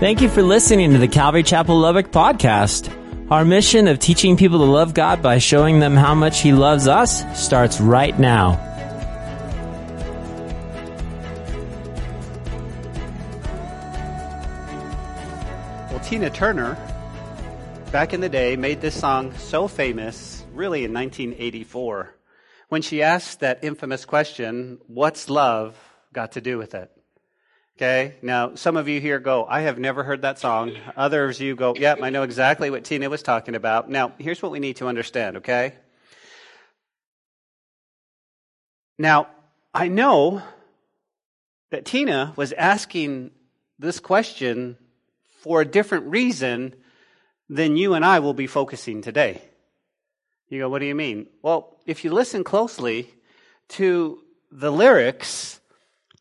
[0.00, 2.88] Thank you for listening to the Calvary Chapel Lubbock podcast.
[3.32, 6.86] Our mission of teaching people to love God by showing them how much He loves
[6.86, 8.50] us starts right now.
[15.90, 16.78] Well, Tina Turner,
[17.90, 22.14] back in the day, made this song so famous, really in 1984,
[22.68, 25.76] when she asked that infamous question, What's love
[26.12, 26.88] got to do with it?
[27.78, 30.72] Okay, now some of you here go, I have never heard that song.
[30.96, 33.88] Others you go, Yep, I know exactly what Tina was talking about.
[33.88, 35.74] Now, here's what we need to understand, okay?
[38.98, 39.28] Now,
[39.72, 40.42] I know
[41.70, 43.30] that Tina was asking
[43.78, 44.76] this question
[45.44, 46.74] for a different reason
[47.48, 49.40] than you and I will be focusing today.
[50.48, 51.28] You go, what do you mean?
[51.42, 53.08] Well, if you listen closely
[53.68, 54.18] to
[54.50, 55.57] the lyrics,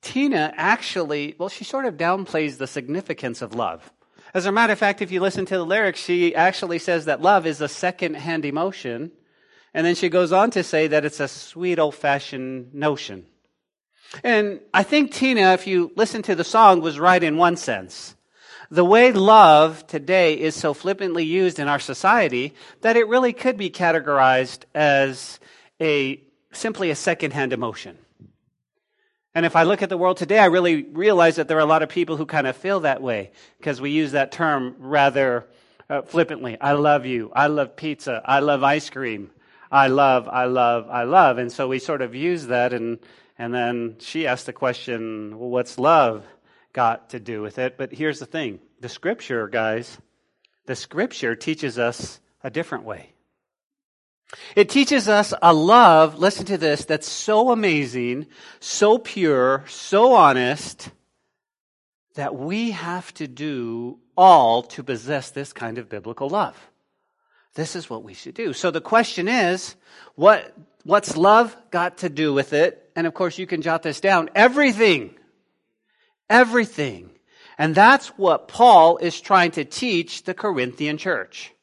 [0.08, 3.92] Tina actually, well, she sort of downplays the significance of love.
[4.34, 7.22] As a matter of fact, if you listen to the lyrics, she actually says that
[7.22, 9.12] love is a second hand emotion.
[9.74, 13.26] And then she goes on to say that it's a sweet old fashioned notion.
[14.24, 18.16] And I think Tina, if you listen to the song, was right in one sense.
[18.72, 23.58] The way love today is so flippantly used in our society that it really could
[23.58, 25.42] be categorized as
[25.82, 26.22] a
[26.54, 27.98] simply a second hand emotion.
[29.38, 31.66] And if I look at the world today, I really realize that there are a
[31.66, 35.46] lot of people who kind of feel that way because we use that term rather
[35.88, 36.60] uh, flippantly.
[36.60, 37.32] I love you.
[37.36, 38.20] I love pizza.
[38.26, 39.30] I love ice cream.
[39.72, 41.38] I love, I love, I love.
[41.38, 42.74] And so we sort of use that.
[42.74, 42.98] And,
[43.38, 46.26] and then she asked the question, well, what's love
[46.74, 47.78] got to do with it?
[47.78, 50.00] But here's the thing the scripture, guys,
[50.66, 53.14] the scripture teaches us a different way.
[54.56, 58.28] It teaches us a love, listen to this, that's so amazing,
[58.60, 60.90] so pure, so honest,
[62.16, 66.58] that we have to do all to possess this kind of biblical love.
[67.54, 68.54] This is what we should do.
[68.54, 69.76] So the question is,
[70.16, 72.92] what, what's love got to do with it?
[72.96, 74.30] And of course, you can jot this down.
[74.36, 75.16] Everything.
[76.30, 77.12] Everything.
[77.58, 81.54] And that's what Paul is trying to teach the Corinthian church.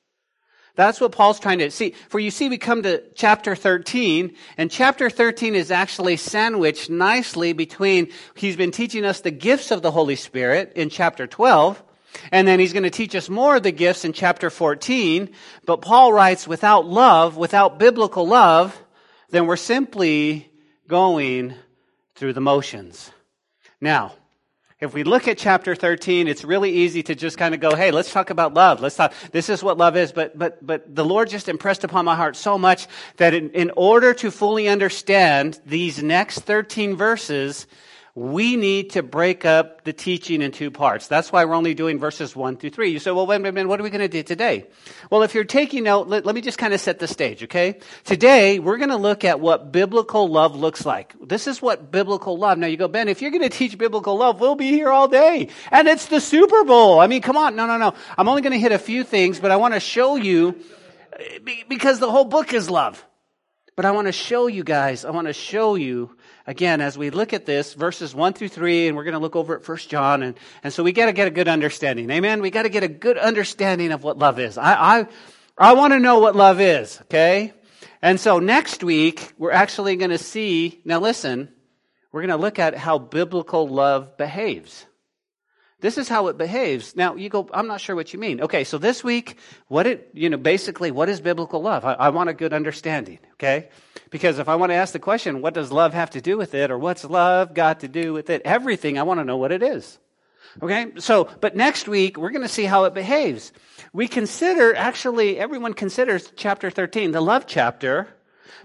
[0.77, 1.95] That's what Paul's trying to see.
[2.09, 7.53] For you see, we come to chapter 13, and chapter 13 is actually sandwiched nicely
[7.53, 11.81] between, he's been teaching us the gifts of the Holy Spirit in chapter 12,
[12.33, 15.31] and then he's going to teach us more of the gifts in chapter 14.
[15.65, 18.77] But Paul writes, without love, without biblical love,
[19.31, 20.51] then we're simply
[20.89, 21.55] going
[22.17, 23.11] through the motions.
[23.81, 24.15] Now,
[24.85, 27.91] if we look at chapter 13, it's really easy to just kind of go, hey,
[27.91, 28.81] let's talk about love.
[28.81, 30.13] Let's talk, this is what love is.
[30.13, 32.87] But, but, but the Lord just impressed upon my heart so much
[33.17, 37.67] that in, in order to fully understand these next 13 verses,
[38.17, 41.09] we need to break up the teaching in two parts.
[41.09, 42.91] That's why we're only doing verses one through three.
[42.91, 44.67] You say, well, wait a minute, what are we going to do today?
[45.11, 47.81] Well, if you're taking note, let, let me just kind of set the stage, okay?
[48.05, 51.13] Today, we're going to look at what biblical love looks like.
[51.21, 52.57] This is what biblical love.
[52.57, 55.09] Now you go, Ben, if you're going to teach biblical love, we'll be here all
[55.09, 55.49] day.
[55.73, 57.01] And it's the Super Bowl.
[57.01, 57.57] I mean, come on.
[57.57, 57.95] No, no, no.
[58.17, 60.55] I'm only going to hit a few things, but I want to show you
[61.69, 63.05] because the whole book is love.
[63.77, 67.11] But I want to show you guys, I want to show you again, as we
[67.11, 69.79] look at this, verses 1 through 3, and we're going to look over at 1
[69.89, 72.09] John, and, and so we got to get a good understanding.
[72.11, 72.41] Amen?
[72.41, 74.59] We got to get a good understanding of what love is.
[74.59, 75.07] I, I,
[75.59, 77.53] I want to know what love is, okay?
[78.01, 81.49] And so next week, we're actually going to see, now listen,
[82.13, 84.87] we're going to look at how biblical love behaves.
[85.85, 86.97] This is how it behaves.
[86.97, 88.41] Now you go, I'm not sure what you mean.
[88.41, 89.37] Okay, so this week,
[89.69, 91.85] what it, you know, basically, what is biblical love?
[91.85, 93.69] I, I want a good understanding, okay?
[94.09, 96.55] Because if I want to ask the question, what does love have to do with
[96.55, 98.41] it, or what's love got to do with it?
[98.47, 99.99] Everything, I want to know what it is.
[100.63, 103.53] Okay, so, but next week, we're going to see how it behaves.
[103.93, 108.09] We consider, actually, everyone considers chapter 13, the love chapter,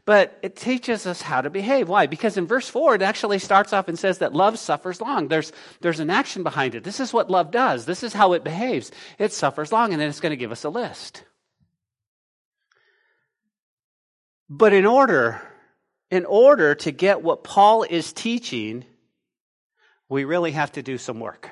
[0.10, 1.88] but it teaches us how to behave.
[1.88, 2.08] Why?
[2.08, 5.28] Because in verse 4, it actually starts off and says that love suffers long.
[5.28, 6.84] There's, there's an action behind it.
[6.84, 7.86] This is what love does.
[7.86, 8.90] This is how it behaves.
[9.20, 11.26] It suffers long, and then it's going to give us a list.
[14.50, 15.44] But in order,
[16.10, 18.86] in order to get what Paul is teaching,
[20.10, 21.52] we really have to do some work.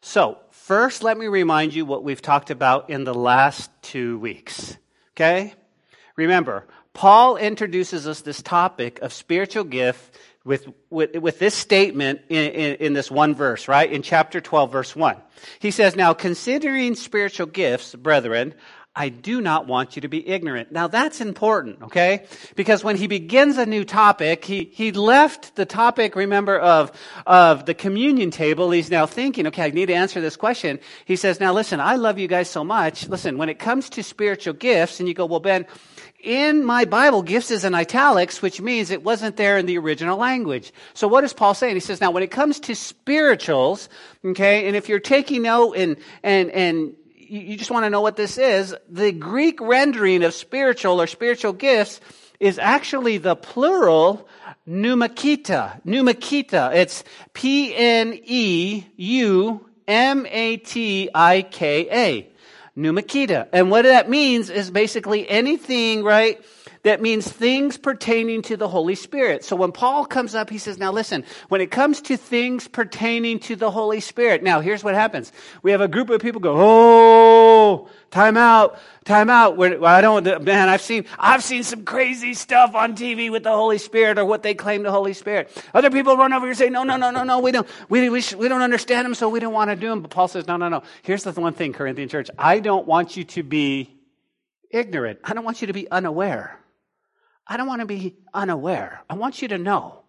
[0.00, 4.76] So, first, let me remind you what we've talked about in the last two weeks.
[5.16, 5.54] Okay?
[6.14, 12.50] Remember, Paul introduces us this topic of spiritual gift with, with, with this statement in,
[12.50, 13.90] in, in, this one verse, right?
[13.90, 15.16] In chapter 12, verse 1.
[15.58, 18.54] He says, Now considering spiritual gifts, brethren,
[18.94, 20.72] I do not want you to be ignorant.
[20.72, 22.26] Now that's important, okay?
[22.56, 26.90] Because when he begins a new topic, he, he left the topic, remember, of,
[27.24, 28.70] of the communion table.
[28.70, 30.80] He's now thinking, okay, I need to answer this question.
[31.04, 33.08] He says, now listen, I love you guys so much.
[33.08, 35.66] Listen, when it comes to spiritual gifts, and you go, well, Ben,
[36.22, 40.18] in my Bible, gifts is in italics, which means it wasn't there in the original
[40.18, 40.72] language.
[40.94, 41.74] So what is Paul saying?
[41.74, 43.88] He says, now when it comes to spirituals,
[44.24, 48.16] okay, and if you're taking note and, and, and you just want to know what
[48.16, 52.00] this is, the Greek rendering of spiritual or spiritual gifts
[52.40, 54.28] is actually the plural
[54.68, 55.80] pneumatika.
[55.84, 56.74] Pneumatika.
[56.74, 57.90] It's P-N-E-U-M-A-T-I-K-A.
[62.80, 63.48] Pneumatika.
[63.52, 66.42] And what that means is basically anything, right?
[66.82, 69.44] That means things pertaining to the Holy Spirit.
[69.44, 73.38] So when Paul comes up, he says, now listen, when it comes to things pertaining
[73.40, 75.30] to the Holy Spirit, now here's what happens.
[75.62, 79.58] We have a group of people go, oh, time out, time out.
[79.58, 83.52] Well, I don't, man, I've seen, I've seen some crazy stuff on TV with the
[83.52, 85.50] Holy Spirit or what they claim the Holy Spirit.
[85.74, 88.08] Other people run over here and say, no, no, no, no, no, we don't, we,
[88.08, 90.00] we, we don't understand them, so we don't want to do them.
[90.00, 90.82] But Paul says, no, no, no.
[91.02, 92.30] Here's the one thing, Corinthian church.
[92.38, 93.94] I don't want you to be
[94.70, 95.18] ignorant.
[95.24, 96.59] I don't want you to be unaware.
[97.50, 99.02] I don't want to be unaware.
[99.10, 100.02] I want you to know.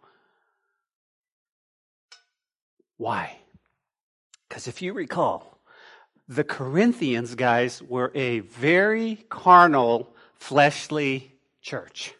[2.98, 3.36] Why?
[4.48, 5.58] Because if you recall,
[6.28, 11.34] the Corinthians, guys, were a very carnal, fleshly
[11.64, 12.14] church.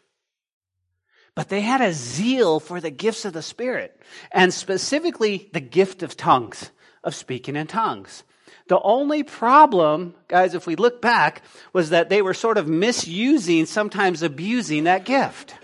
[1.36, 4.02] But they had a zeal for the gifts of the Spirit,
[4.32, 6.72] and specifically the gift of tongues,
[7.04, 8.24] of speaking in tongues.
[8.68, 13.66] The only problem, guys, if we look back, was that they were sort of misusing,
[13.66, 15.54] sometimes abusing that gift.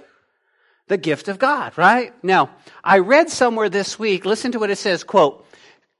[0.88, 2.12] The gift of God, right?
[2.24, 2.50] Now,
[2.82, 5.44] I read somewhere this week, listen to what it says, quote,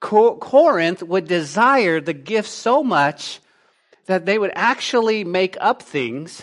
[0.00, 3.40] Corinth would desire the gift so much
[4.06, 6.42] that they would actually make up things,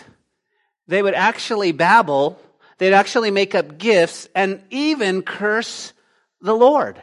[0.86, 2.38] they would actually babble,
[2.78, 5.92] they'd actually make up gifts, and even curse
[6.40, 7.02] the Lord,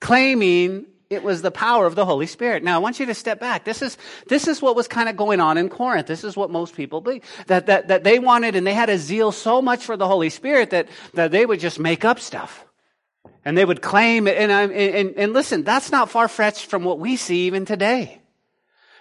[0.00, 2.64] claiming it was the power of the Holy Spirit.
[2.64, 3.64] Now, I want you to step back.
[3.64, 3.96] This is,
[4.28, 6.06] this is what was kind of going on in Corinth.
[6.06, 7.22] This is what most people believe.
[7.46, 10.30] That, that, that they wanted and they had a zeal so much for the Holy
[10.30, 12.64] Spirit that, that they would just make up stuff.
[13.44, 16.98] And they would claim, and, and, and, and listen, that's not far fetched from what
[16.98, 18.20] we see even today.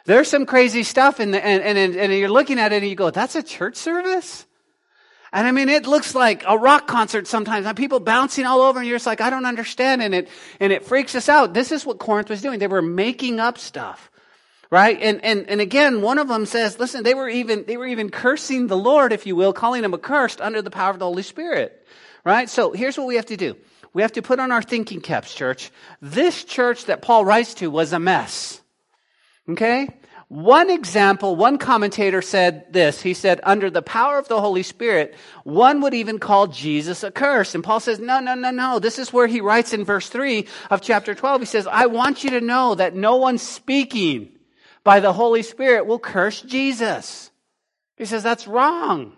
[0.05, 3.11] There's some crazy stuff, and, and, and, and you're looking at it and you go,
[3.11, 4.47] that's a church service?
[5.33, 8.79] And I mean, it looks like a rock concert sometimes, and people bouncing all over,
[8.79, 10.29] and you're just like, I don't understand, and it,
[10.59, 11.53] and it freaks us out.
[11.53, 12.59] This is what Corinth was doing.
[12.59, 14.09] They were making up stuff.
[14.69, 14.97] Right?
[15.01, 18.09] And, and, and again, one of them says, listen, they were even, they were even
[18.09, 21.23] cursing the Lord, if you will, calling him accursed under the power of the Holy
[21.23, 21.85] Spirit.
[22.23, 22.49] Right?
[22.49, 23.57] So here's what we have to do.
[23.93, 25.71] We have to put on our thinking caps, church.
[26.01, 28.61] This church that Paul writes to was a mess.
[29.49, 29.89] Okay?
[30.31, 33.01] One example, one commentator said this.
[33.01, 35.13] He said, under the power of the Holy Spirit,
[35.43, 37.53] one would even call Jesus a curse.
[37.53, 38.79] And Paul says, no, no, no, no.
[38.79, 41.41] This is where he writes in verse 3 of chapter 12.
[41.41, 44.31] He says, I want you to know that no one speaking
[44.85, 47.29] by the Holy Spirit will curse Jesus.
[47.97, 49.17] He says, that's wrong.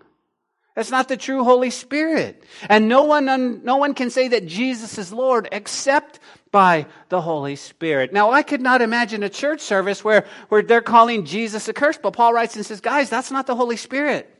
[0.74, 2.42] That's not the true Holy Spirit.
[2.68, 6.18] And no one, no one can say that Jesus is Lord except
[6.54, 8.12] by the Holy Spirit.
[8.12, 11.98] Now, I could not imagine a church service where, where they're calling Jesus a curse,
[12.00, 14.32] but Paul writes and says, guys, that's not the Holy Spirit.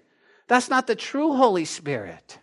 [0.47, 2.39] That's not the true Holy Spirit.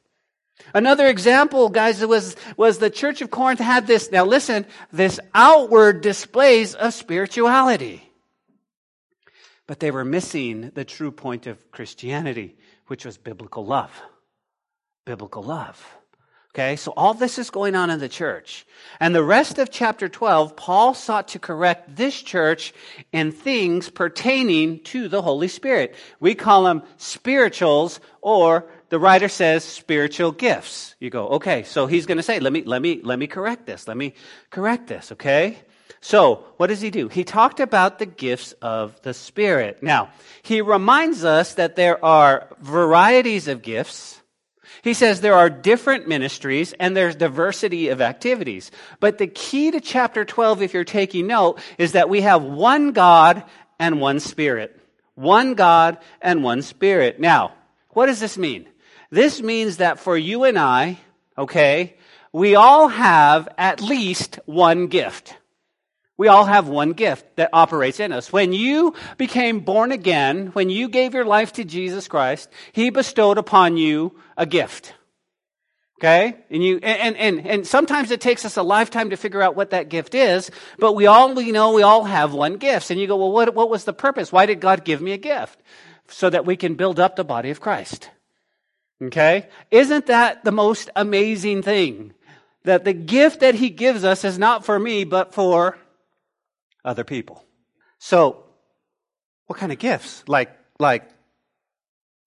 [0.74, 6.02] Another example, guys, was, was the church of Corinth had this, now listen, this outward
[6.02, 8.04] displays of spirituality.
[9.68, 14.02] But they were missing the true point of Christianity, which was biblical love.
[15.06, 16.01] Biblical love.
[16.54, 18.66] Okay, so all this is going on in the church.
[19.00, 22.74] And the rest of chapter 12, Paul sought to correct this church
[23.14, 25.96] in things pertaining to the Holy Spirit.
[26.20, 30.96] We call them spirituals, or the writer says spiritual gifts.
[31.00, 33.66] You go, okay, so he's going to say, let me, let me, let me correct
[33.66, 33.88] this.
[33.88, 34.14] Let me
[34.50, 35.58] correct this, okay?
[36.02, 37.08] So, what does he do?
[37.08, 39.82] He talked about the gifts of the Spirit.
[39.82, 40.10] Now,
[40.42, 44.21] he reminds us that there are varieties of gifts
[44.84, 48.72] he says there are different ministries and there's diversity of activities.
[49.00, 52.92] But the key to chapter 12, if you're taking note, is that we have one
[52.92, 53.44] God
[53.80, 54.80] and one Spirit.
[55.16, 57.20] One God and one Spirit.
[57.20, 57.54] Now,
[57.90, 58.68] what does this mean?
[59.10, 60.98] This means that for you and I,
[61.38, 61.96] okay,
[62.32, 65.36] we all have at least one gift.
[66.22, 68.32] We all have one gift that operates in us.
[68.32, 73.40] When you became born again, when you gave your life to Jesus Christ, He bestowed
[73.40, 74.94] upon you a gift.
[76.00, 76.38] Okay?
[76.50, 79.72] And you, and, and, and sometimes it takes us a lifetime to figure out what
[79.72, 82.92] that gift is, but we all, we know we all have one gift.
[82.92, 84.32] And you go, well, what, what was the purpose?
[84.32, 85.60] Why did God give me a gift?
[86.14, 88.10] so that we can build up the body of Christ.
[89.02, 89.48] Okay?
[89.72, 92.14] Isn't that the most amazing thing?
[92.64, 95.78] That the gift that he gives us is not for me, but for
[96.84, 97.44] other people.
[98.00, 98.44] So,
[99.48, 100.24] what kind of gifts?
[100.28, 101.10] Like, like,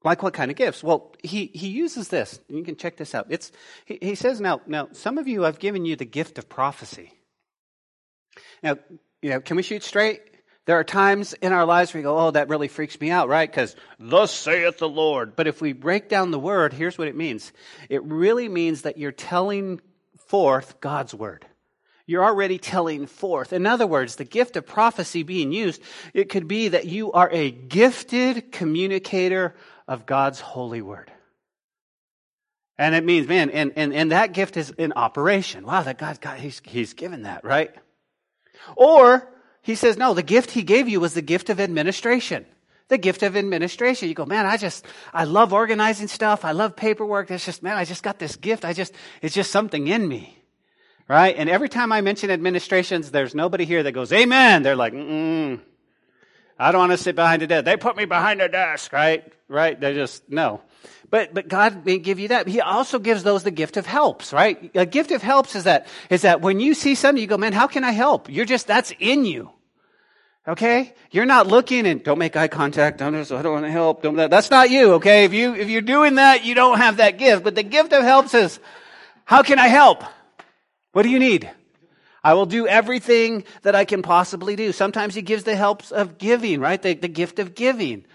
[0.05, 0.83] like what kind of gifts?
[0.83, 2.39] Well, he, he uses this.
[2.49, 3.27] You can check this out.
[3.31, 3.51] It's,
[3.87, 7.13] he, he says, now, now, some of you, I've given you the gift of prophecy.
[8.63, 8.77] Now,
[9.23, 10.21] you know, can we shoot straight?
[10.67, 13.29] There are times in our lives where we go, oh, that really freaks me out,
[13.29, 13.51] right?
[13.51, 15.37] Because thus saith the Lord.
[15.37, 17.53] But if we break down the word, here's what it means.
[17.91, 19.81] It really means that you're telling
[20.27, 21.47] forth God's word.
[22.07, 23.53] You're already telling forth.
[23.53, 25.81] In other words, the gift of prophecy being used,
[26.13, 29.55] it could be that you are a gifted communicator
[29.89, 31.11] of God's holy word.
[32.77, 35.65] And it means, man, and, and, and that gift is in operation.
[35.65, 37.75] Wow, that God, God he's, he's given that, right?
[38.77, 39.29] Or
[39.63, 42.45] he says, no, the gift he gave you was the gift of administration.
[42.89, 44.09] The gift of administration.
[44.09, 46.45] You go, man, I just, I love organizing stuff.
[46.45, 47.31] I love paperwork.
[47.31, 48.65] It's just, man, I just got this gift.
[48.65, 48.93] I just,
[49.23, 50.39] it's just something in me.
[51.07, 51.37] Right?
[51.37, 54.63] And every time I mention administrations, there's nobody here that goes, amen.
[54.63, 55.61] They're like, mm
[56.59, 57.65] I don't want to sit behind a desk.
[57.65, 59.25] They put me behind a desk, right?
[59.49, 59.79] Right?
[59.79, 60.61] They just, no.
[61.11, 62.47] But, but God may give you that.
[62.47, 64.71] He also gives those the gift of helps, right?
[64.75, 67.53] A gift of helps is that, is that when you see something, you go, man,
[67.53, 68.31] how can I help?
[68.31, 69.51] You're just, that's in you.
[70.47, 70.95] Okay?
[71.11, 72.99] You're not looking and don't make eye contact.
[72.99, 74.03] Don't, I don't want to help.
[74.03, 75.25] Don't, that's not you, okay?
[75.25, 77.43] If you, if you're doing that, you don't have that gift.
[77.43, 78.61] But the gift of helps is,
[79.25, 80.05] how can I help?
[80.95, 81.51] What do you need?
[82.23, 84.73] I will do everything that I can possibly do.
[84.73, 86.81] Sometimes he gives the helps of giving, right?
[86.81, 88.07] The, the gift of giving.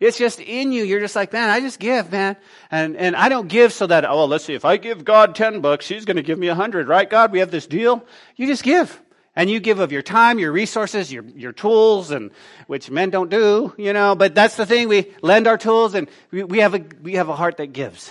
[0.00, 0.84] It's just in you.
[0.84, 2.36] You're just like, man, I just give, man.
[2.70, 5.60] And, and I don't give so that, oh, let's see, if I give God 10
[5.60, 7.32] bucks, he's going to give me a 100, right, God?
[7.32, 8.04] We have this deal.
[8.34, 9.00] You just give.
[9.36, 12.32] And you give of your time, your resources, your, your tools, and
[12.66, 14.88] which men don't do, you know, but that's the thing.
[14.88, 18.10] We lend our tools and we, we have a, we have a heart that gives.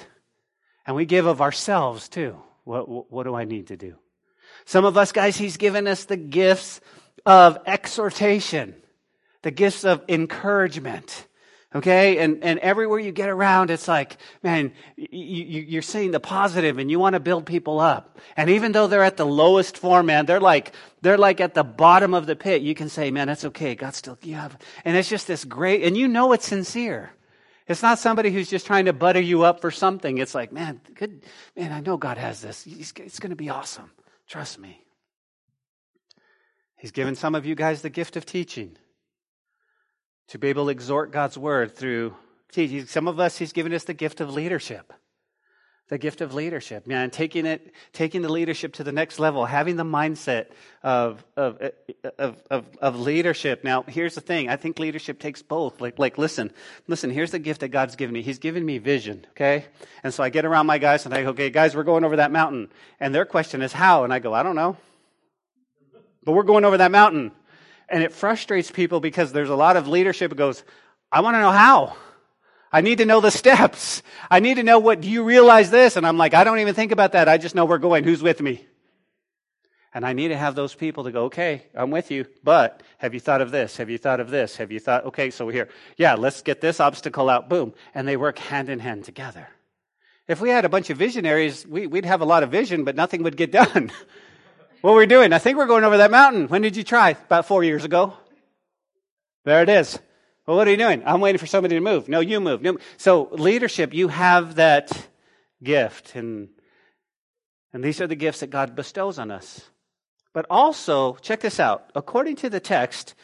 [0.88, 2.38] And we give of ourselves too.
[2.64, 3.96] What, what do I need to do?
[4.66, 6.82] Some of us guys, he's given us the gifts
[7.26, 8.76] of exhortation,
[9.44, 11.28] the gifts of encouragement.
[11.74, 16.78] Okay, and and everywhere you get around, it's like, man, you, are seeing the positive,
[16.78, 18.18] and you want to build people up.
[18.38, 21.66] And even though they're at the lowest form, man, they're like they're like at the
[21.66, 22.62] bottom of the pit.
[22.62, 23.76] You can say, man, that's okay.
[23.76, 27.12] God still, you have, and it's just this great, and you know it's sincere.
[27.68, 30.18] It's not somebody who's just trying to butter you up for something.
[30.18, 31.24] It's like, man, good,
[31.58, 32.66] man, I know God has this.
[32.66, 33.90] It's going to be awesome.
[34.28, 34.84] Trust me.
[36.78, 38.78] He's given some of you guys the gift of teaching
[40.28, 42.16] to be able to exhort God's word through
[42.52, 42.86] teaching.
[42.86, 44.94] Some of us, He's given us the gift of leadership.
[45.88, 49.76] The gift of leadership, man, taking it, taking the leadership to the next level, having
[49.76, 50.48] the mindset
[50.82, 51.62] of, of,
[52.18, 53.64] of, of, of leadership.
[53.64, 54.50] Now, here's the thing.
[54.50, 55.82] I think leadership takes both.
[55.82, 56.52] Like, like, listen,
[56.88, 58.24] listen, here's the gift that God's given me.
[58.24, 59.66] He's given me vision, okay?
[60.02, 62.16] And so I get around my guys and I go, okay, guys, we're going over
[62.16, 62.70] that mountain.
[63.00, 64.06] And their question is how?
[64.06, 64.78] And I go, I don't know.
[66.24, 67.32] But we're going over that mountain.
[67.90, 70.64] And it frustrates people because there's a lot of leadership that goes,
[71.12, 71.96] I want to know how.
[72.76, 74.04] I need to know the steps.
[74.30, 75.96] I need to know what, do you realize this?
[75.96, 77.30] And I'm like, I don't even think about that.
[77.30, 78.04] I just know we're going.
[78.04, 78.66] Who's with me?
[79.94, 83.14] And I need to have those people to go, okay, I'm with you, but have
[83.14, 83.78] you thought of this?
[83.78, 84.58] Have you thought of this?
[84.58, 87.74] Have you thought, okay, so here, yeah, let's get this obstacle out, boom.
[87.94, 89.48] And they work hand in hand together.
[90.28, 92.98] If we had a bunch of visionaries, we, would have a lot of vision, but
[92.98, 93.90] nothing would get done.
[94.82, 95.32] What we're we doing?
[95.32, 96.50] I think we're going over that mountain.
[96.50, 97.12] When did you try?
[97.12, 98.16] About four years ago.
[99.46, 99.98] There it is.
[100.46, 101.02] Well, what are you doing?
[101.06, 102.08] I'm waiting for somebody to move.
[102.08, 102.62] No, you move.
[102.98, 105.08] So leadership, you have that
[105.64, 106.50] gift, and
[107.74, 109.70] and these are the gifts that God bestows on us.
[110.34, 111.92] But also, check this out.
[111.96, 113.16] According to the text,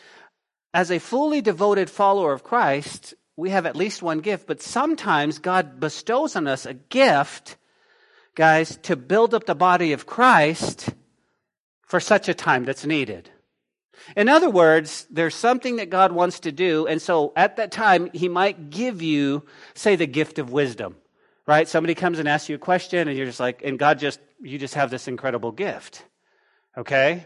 [0.73, 5.39] as a fully devoted follower of Christ, we have at least one gift, but sometimes
[5.39, 7.57] God bestows on us a gift,
[8.35, 10.89] guys, to build up the body of Christ
[11.81, 13.29] for such a time that's needed.
[14.15, 18.09] In other words, there's something that God wants to do, and so at that time,
[18.13, 19.43] He might give you,
[19.73, 20.95] say, the gift of wisdom,
[21.45, 21.67] right?
[21.67, 24.57] Somebody comes and asks you a question, and you're just like, and God just, you
[24.57, 26.05] just have this incredible gift,
[26.77, 27.25] okay?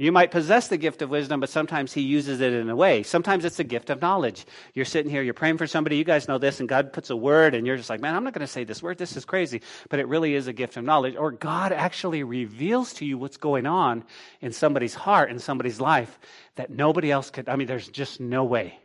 [0.00, 3.02] You might possess the gift of wisdom, but sometimes he uses it in a way.
[3.02, 4.46] Sometimes it's a gift of knowledge.
[4.72, 7.16] You're sitting here, you're praying for somebody, you guys know this, and God puts a
[7.16, 8.96] word, and you're just like, man, I'm not going to say this word.
[8.96, 9.60] This is crazy.
[9.90, 11.16] But it really is a gift of knowledge.
[11.16, 14.04] Or God actually reveals to you what's going on
[14.40, 16.18] in somebody's heart, in somebody's life,
[16.54, 17.50] that nobody else could.
[17.50, 18.78] I mean, there's just no way.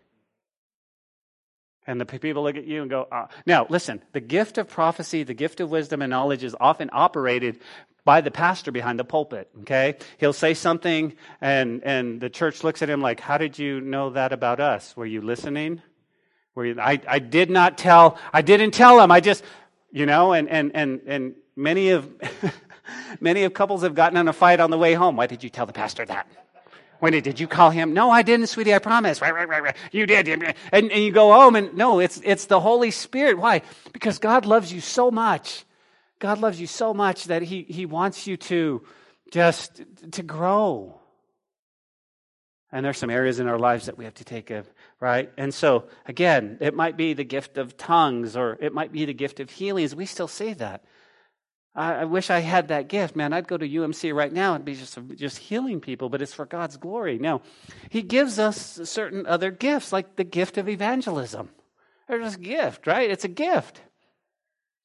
[1.88, 3.28] And the people look at you and go, uh.
[3.46, 7.62] now listen, the gift of prophecy, the gift of wisdom and knowledge is often operated
[8.06, 9.98] by the pastor behind the pulpit, okay?
[10.20, 14.12] He'll say something and, and the church looks at him like, how did you know
[14.12, 14.96] that about us?
[14.96, 15.82] Were you listening?
[16.54, 19.12] Where I, I did not tell, I didn't tell him.
[19.12, 19.44] I just,
[19.92, 22.08] you know, and, and, and, and many of,
[23.20, 25.16] many of couples have gotten in a fight on the way home.
[25.16, 26.28] Why did you tell the pastor that?
[27.00, 27.94] When did, did you call him?
[27.94, 28.74] No, I didn't, sweetie.
[28.74, 29.20] I promise.
[29.20, 29.76] Right, right, right, right.
[29.92, 30.28] You did.
[30.28, 33.38] And, and you go home and no, it's, it's the Holy Spirit.
[33.38, 33.64] Why?
[33.92, 35.66] Because God loves you so much.
[36.20, 38.84] God loves you so much that he, he wants you to
[39.32, 39.82] just
[40.12, 41.00] to grow.
[42.72, 44.66] And there's some areas in our lives that we have to take a
[45.00, 45.32] right?
[45.38, 49.14] And so, again, it might be the gift of tongues or it might be the
[49.14, 49.96] gift of healings.
[49.96, 50.84] We still say that.
[51.76, 53.16] I, I wish I had that gift.
[53.16, 56.34] Man, I'd go to UMC right now and be just, just healing people, but it's
[56.34, 57.20] for God's glory.
[57.20, 57.42] Now,
[57.90, 61.50] He gives us certain other gifts, like the gift of evangelism.
[62.08, 63.10] There's a gift, right?
[63.10, 63.82] It's a gift.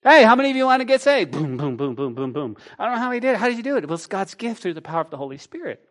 [0.03, 1.33] Hey, how many of you want to get saved?
[1.33, 2.57] Boom, boom, boom, boom, boom, boom.
[2.79, 3.37] I don't know how he did it.
[3.37, 3.87] How did you do it?
[3.87, 5.83] Well, it's God's gift through the power of the Holy Spirit.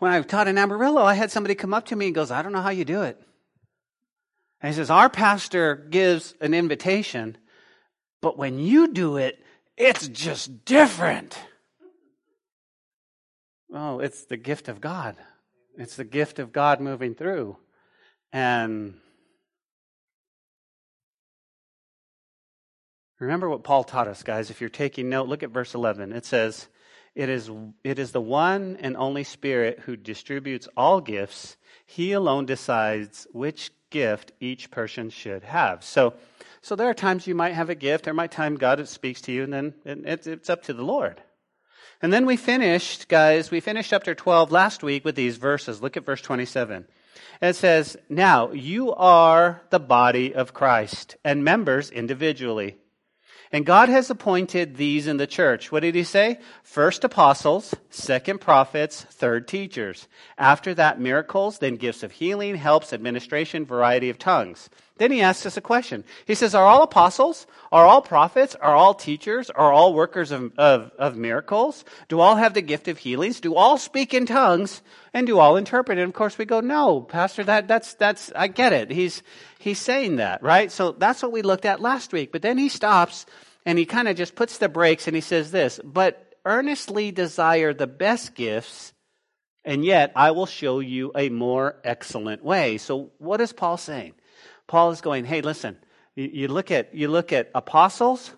[0.00, 2.42] When I taught in Amarillo, I had somebody come up to me and goes, I
[2.42, 3.20] don't know how you do it.
[4.60, 7.38] And he says, Our pastor gives an invitation,
[8.20, 9.38] but when you do it,
[9.76, 11.38] it's just different.
[13.72, 15.16] Oh, it's the gift of God.
[15.78, 17.56] It's the gift of God moving through.
[18.32, 18.94] And
[23.20, 24.50] remember what Paul taught us, guys.
[24.50, 26.12] If you're taking note, look at verse 11.
[26.12, 26.68] It says,
[27.14, 27.50] it is,
[27.84, 31.56] it is the one and only Spirit who distributes all gifts.
[31.86, 35.84] He alone decides which gift each person should have.
[35.84, 36.14] So,
[36.62, 38.04] so there are times you might have a gift.
[38.04, 41.20] There might time God speaks to you, and then it's, it's up to the Lord.
[42.02, 45.82] And then we finished, guys, we finished chapter 12 last week with these verses.
[45.82, 46.86] Look at verse 27.
[47.42, 52.76] it says, Now you are the body of Christ and members individually.
[53.52, 55.72] And God has appointed these in the church.
[55.72, 56.38] What did he say?
[56.62, 60.06] First apostles, second prophets, third teachers.
[60.38, 64.70] After that, miracles, then gifts of healing, helps, administration, variety of tongues.
[65.00, 66.04] Then he asks us a question.
[66.26, 67.46] He says, Are all apostles?
[67.72, 68.54] Are all prophets?
[68.56, 69.48] Are all teachers?
[69.48, 71.86] Are all workers of, of, of miracles?
[72.08, 73.40] Do all have the gift of healings?
[73.40, 74.82] Do all speak in tongues?
[75.14, 75.96] And do all interpret?
[75.96, 78.90] And of course we go, No, Pastor, that, that's, that's, I get it.
[78.90, 79.22] He's,
[79.58, 80.70] he's saying that, right?
[80.70, 82.30] So that's what we looked at last week.
[82.30, 83.24] But then he stops
[83.64, 87.72] and he kind of just puts the brakes and he says this, but earnestly desire
[87.72, 88.92] the best gifts,
[89.64, 92.76] and yet I will show you a more excellent way.
[92.76, 94.12] So what is Paul saying?
[94.70, 95.76] Paul is going, hey, listen,
[96.14, 98.30] you, look at, you look at apostles,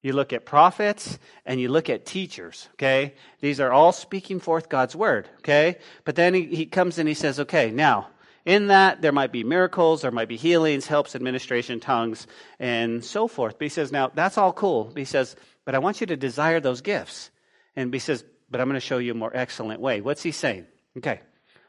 [0.00, 3.14] you look at prophets, and you look at teachers, okay?
[3.40, 5.78] These are all speaking forth God's word, okay?
[6.04, 8.10] But then he, he comes and he says, okay, now,
[8.44, 12.28] in that, there might be miracles, there might be healings, helps, administration, tongues,
[12.60, 13.58] and so forth.
[13.58, 14.84] But he says, now, that's all cool.
[14.84, 17.32] But he says, but I want you to desire those gifts.
[17.74, 20.00] And he says, but I'm going to show you a more excellent way.
[20.00, 20.66] What's he saying?
[20.98, 21.22] Okay.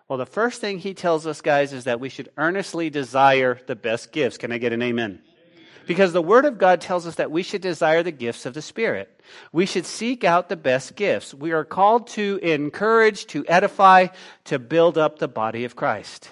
[0.07, 3.75] Well, the first thing he tells us, guys, is that we should earnestly desire the
[3.75, 4.37] best gifts.
[4.37, 5.21] Can I get an amen?
[5.85, 8.61] Because the Word of God tells us that we should desire the gifts of the
[8.61, 9.21] Spirit.
[9.51, 11.33] We should seek out the best gifts.
[11.33, 14.07] We are called to encourage, to edify,
[14.45, 16.29] to build up the body of Christ.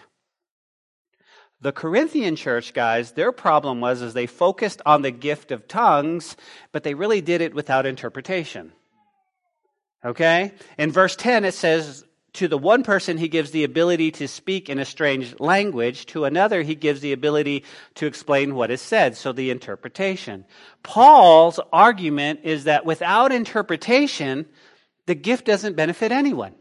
[1.62, 6.36] The Corinthian church guys, their problem was is they focused on the gift of tongues,
[6.72, 8.72] but they really did it without interpretation.
[10.04, 10.54] Okay?
[10.78, 12.05] In verse 10 it says
[12.36, 16.26] to the one person he gives the ability to speak in a strange language, to
[16.26, 17.64] another he gives the ability
[17.96, 20.46] to explain what is said, so the interpretation.
[20.84, 24.46] Paul's argument is that without interpretation,
[25.06, 26.54] the gift doesn't benefit anyone.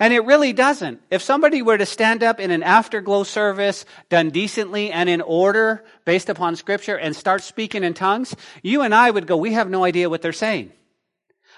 [0.00, 1.00] And it really doesn't.
[1.10, 5.84] If somebody were to stand up in an afterglow service, done decently and in order,
[6.04, 9.68] based upon scripture, and start speaking in tongues, you and I would go, we have
[9.68, 10.72] no idea what they're saying.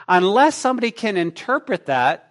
[0.08, 2.29] Unless somebody can interpret that,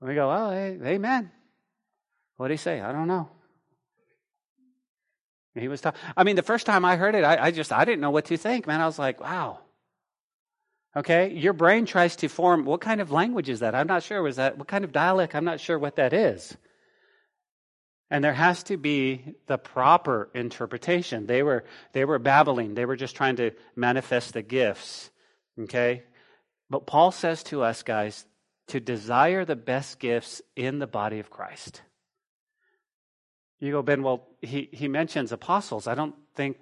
[0.00, 1.30] we go, oh, amen.
[2.36, 2.80] What did he say?
[2.80, 3.30] I don't know.
[5.54, 5.98] He was talking.
[6.16, 8.26] I mean, the first time I heard it, I, I just, I didn't know what
[8.26, 8.80] to think, man.
[8.80, 9.60] I was like, wow.
[10.94, 13.74] Okay, your brain tries to form what kind of language is that?
[13.74, 14.22] I'm not sure.
[14.22, 15.34] Was that what kind of dialect?
[15.34, 16.56] I'm not sure what that is.
[18.10, 21.26] And there has to be the proper interpretation.
[21.26, 22.74] They were they were babbling.
[22.74, 25.10] They were just trying to manifest the gifts.
[25.60, 26.04] Okay?
[26.70, 28.24] But Paul says to us guys
[28.68, 31.82] to desire the best gifts in the body of Christ.
[33.60, 35.86] You go, Ben, well, he, he mentions apostles.
[35.86, 36.58] I don't think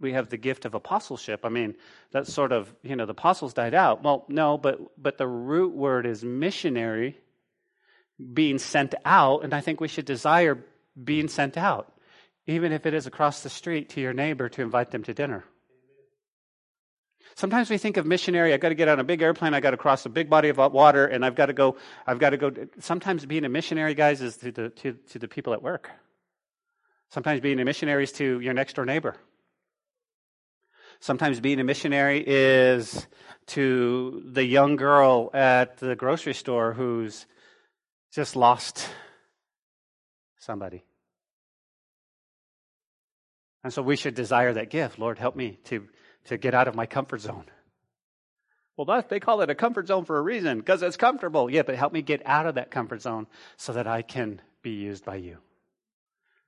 [0.00, 1.40] we have the gift of apostleship.
[1.44, 1.76] I mean,
[2.10, 4.02] that's sort of, you know, the apostles died out.
[4.02, 7.16] Well, no, but but the root word is missionary,
[8.32, 10.64] being sent out, and I think we should desire
[11.02, 11.92] being sent out,
[12.46, 15.44] even if it is across the street to your neighbor to invite them to dinner.
[17.36, 19.72] Sometimes we think of missionary, I've got to get on a big airplane, I've got
[19.72, 22.36] to cross a big body of water, and I've got to go, I've got to
[22.36, 22.52] go.
[22.78, 25.90] Sometimes being a missionary, guys, is to the, to, to the people at work.
[27.10, 29.16] Sometimes being a missionary is to your next door neighbor.
[31.00, 33.06] Sometimes being a missionary is
[33.46, 37.26] to the young girl at the grocery store who's
[38.12, 38.88] just lost
[40.38, 40.84] somebody.
[43.64, 44.98] And so we should desire that gift.
[44.98, 45.88] Lord, help me to,
[46.24, 47.44] to get out of my comfort zone.
[48.76, 51.48] Well, they call it a comfort zone for a reason, because it's comfortable.
[51.48, 54.70] Yeah, but help me get out of that comfort zone so that I can be
[54.70, 55.38] used by you.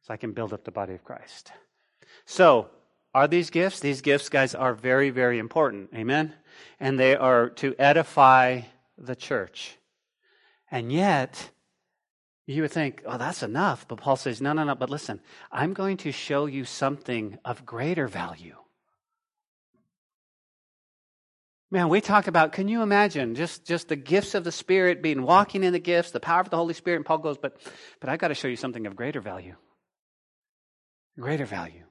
[0.03, 1.53] So I can build up the body of Christ.
[2.25, 2.69] So,
[3.15, 3.81] are these gifts?
[3.81, 5.91] These gifts, guys, are very, very important.
[5.95, 6.35] Amen?
[6.81, 8.63] And they are to edify
[8.99, 9.77] the church.
[10.71, 11.51] And yet,
[12.47, 13.87] you would think, oh, that's enough.
[13.89, 14.75] But Paul says, no, no, no.
[14.75, 18.57] But listen, I'm going to show you something of greater value.
[21.71, 25.23] Man, we talk about, can you imagine just, just the gifts of the Spirit, being
[25.23, 26.99] walking in the gifts, the power of the Holy Spirit?
[26.99, 27.61] And Paul goes, but,
[28.01, 29.57] but I've got to show you something of greater value.
[31.19, 31.83] Greater value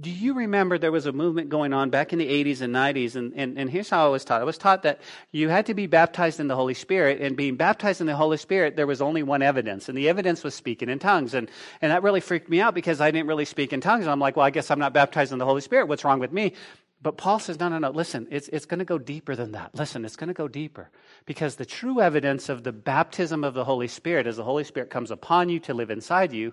[0.00, 3.14] do you remember there was a movement going on back in the 80s and 90s?
[3.14, 5.00] And, and, and here's how I was taught I was taught that
[5.32, 8.38] you had to be baptized in the Holy Spirit, and being baptized in the Holy
[8.38, 11.34] Spirit, there was only one evidence, and the evidence was speaking in tongues.
[11.34, 11.50] And,
[11.82, 14.04] and that really freaked me out because I didn't really speak in tongues.
[14.04, 15.88] And I'm like, well, I guess I'm not baptized in the Holy Spirit.
[15.88, 16.54] What's wrong with me?
[17.02, 19.74] But Paul says, no, no, no, listen, it's, it's going to go deeper than that.
[19.74, 20.90] Listen, it's going to go deeper.
[21.24, 24.90] Because the true evidence of the baptism of the Holy Spirit, as the Holy Spirit
[24.90, 26.52] comes upon you to live inside you,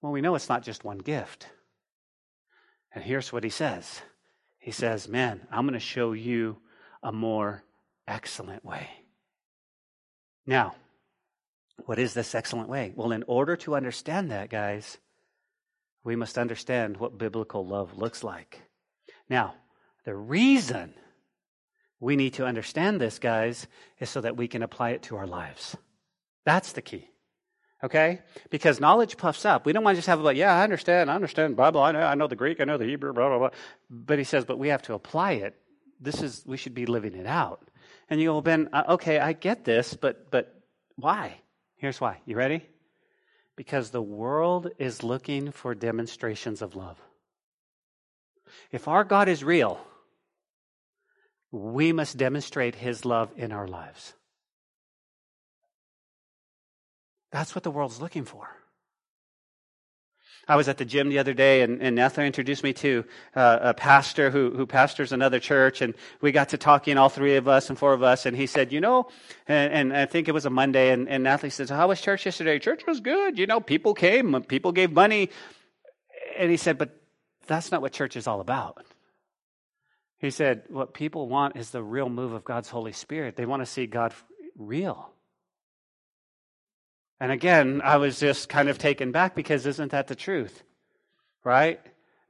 [0.00, 1.46] well, we know it's not just one gift.
[2.94, 4.00] And here's what he says
[4.58, 6.56] He says, Man, I'm going to show you
[7.02, 7.62] a more
[8.08, 8.88] excellent way.
[10.46, 10.74] Now,
[11.84, 12.92] what is this excellent way?
[12.96, 14.98] Well, in order to understand that, guys,
[16.04, 18.62] we must understand what biblical love looks like.
[19.28, 19.54] Now,
[20.04, 20.94] the reason
[22.00, 23.66] we need to understand this, guys,
[23.98, 25.76] is so that we can apply it to our lives.
[26.46, 27.10] That's the key.
[27.84, 28.20] Okay?
[28.50, 29.66] Because knowledge puffs up.
[29.66, 32.00] We don't want to just have like, yeah, I understand, I understand Bible, I know,
[32.00, 33.50] I know the Greek, I know the Hebrew, blah, blah, blah.
[33.88, 35.54] But he says, but we have to apply it.
[36.00, 37.70] This is, we should be living it out.
[38.08, 40.62] And you go, well, Ben, uh, okay, I get this, but, but
[40.96, 41.40] why?
[41.76, 42.20] Here's why.
[42.26, 42.66] You ready?
[43.60, 46.98] Because the world is looking for demonstrations of love.
[48.72, 49.78] If our God is real,
[51.52, 54.14] we must demonstrate his love in our lives.
[57.32, 58.48] That's what the world's looking for.
[60.48, 63.04] I was at the gym the other day, and, and introduced me to
[63.36, 67.36] uh, a pastor who, who pastors another church, and we got to talking, all three
[67.36, 69.08] of us and four of us, and he said, you know,
[69.46, 72.26] and, and I think it was a Monday, and, and Natalie says, how was church
[72.26, 72.58] yesterday?
[72.58, 73.38] Church was good.
[73.38, 75.30] You know, people came, people gave money.
[76.36, 77.00] And he said, but
[77.46, 78.84] that's not what church is all about.
[80.18, 83.36] He said, what people want is the real move of God's Holy Spirit.
[83.36, 84.14] They want to see God
[84.56, 85.10] real.
[87.20, 90.62] And again, I was just kind of taken back because isn't that the truth?
[91.44, 91.80] Right?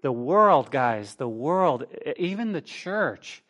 [0.03, 1.85] The world, guys, the world,
[2.17, 3.43] even the church,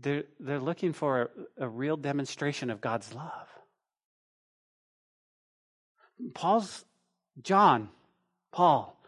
[0.00, 3.48] they're, they're looking for a, a real demonstration of God's love.
[6.34, 6.84] Paul's,
[7.42, 7.88] John,
[8.52, 8.98] Paul,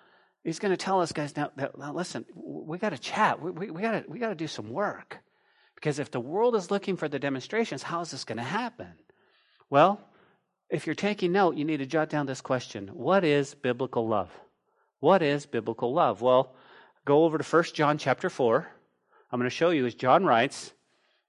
[0.44, 3.40] he's going to tell us, guys, now, now listen, we got to chat.
[3.40, 5.18] We, we, we got we to do some work.
[5.74, 8.92] Because if the world is looking for the demonstrations, how is this going to happen?
[9.68, 10.00] Well,
[10.72, 14.30] if you're taking note, you need to jot down this question What is biblical love?
[15.00, 16.22] What is biblical love?
[16.22, 16.54] Well,
[17.04, 18.66] go over to 1 John chapter 4.
[19.30, 20.72] I'm going to show you as John writes,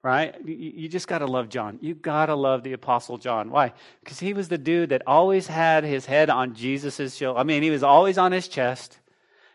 [0.03, 0.35] right?
[0.45, 1.79] You, just got to love John.
[1.81, 3.49] You got to love the Apostle John.
[3.49, 3.73] Why?
[4.01, 7.39] Because he was the dude that always had his head on Jesus' shoulder.
[7.39, 8.99] I mean, he was always on his chest.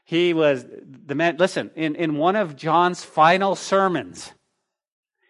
[0.04, 0.64] He was
[1.06, 1.36] the man.
[1.36, 4.32] Listen, in, in one of John's final sermons,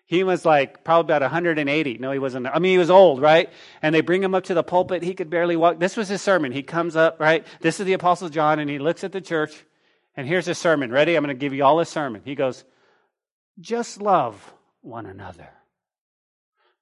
[0.09, 1.99] he was like probably about 180.
[1.99, 2.47] No, he wasn't.
[2.47, 3.51] I mean, he was old, right?
[3.83, 5.03] And they bring him up to the pulpit.
[5.03, 5.79] He could barely walk.
[5.79, 6.51] This was his sermon.
[6.51, 7.47] He comes up, right?
[7.61, 9.53] This is the Apostle John, and he looks at the church,
[10.17, 10.91] and here's his sermon.
[10.91, 11.15] Ready?
[11.15, 12.23] I'm going to give you all his sermon.
[12.25, 12.65] He goes,
[13.61, 15.51] Just love one another.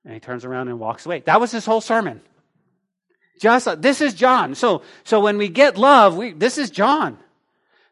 [0.04, 1.24] And he turns around and walks away.
[1.26, 2.20] That was his whole sermon.
[3.40, 4.54] Just this is John.
[4.54, 7.18] So so when we get love, we this is John.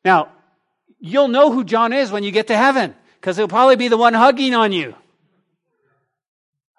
[0.05, 0.29] Now,
[1.01, 3.97] you'll know who John is when you get to heaven because he'll probably be the
[3.97, 4.94] one hugging on you.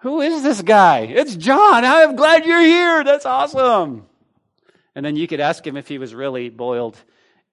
[0.00, 1.00] Who is this guy?
[1.00, 1.84] It's John.
[1.84, 3.04] I'm glad you're here.
[3.04, 4.06] That's awesome.
[4.94, 6.96] And then you could ask him if he was really boiled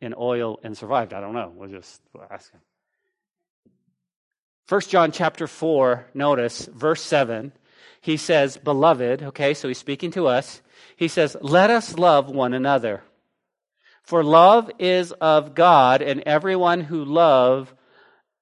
[0.01, 1.13] in oil and survived.
[1.13, 1.51] I don't know.
[1.55, 2.59] We'll just we'll ask him.
[4.65, 7.51] First John chapter 4, notice verse 7.
[8.01, 10.61] He says, Beloved, okay, so he's speaking to us.
[10.95, 13.03] He says, Let us love one another.
[14.03, 17.73] For love is of God, and everyone who love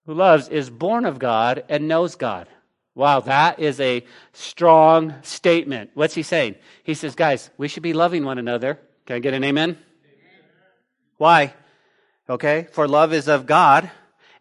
[0.06, 2.48] who loves is born of God and knows God.
[2.94, 5.92] Wow, that is a strong statement.
[5.94, 6.56] What's he saying?
[6.84, 8.80] He says, guys, we should be loving one another.
[9.06, 9.70] Can I get an amen?
[9.70, 9.78] amen?
[11.18, 11.54] Why?
[12.30, 13.90] Okay, for love is of God,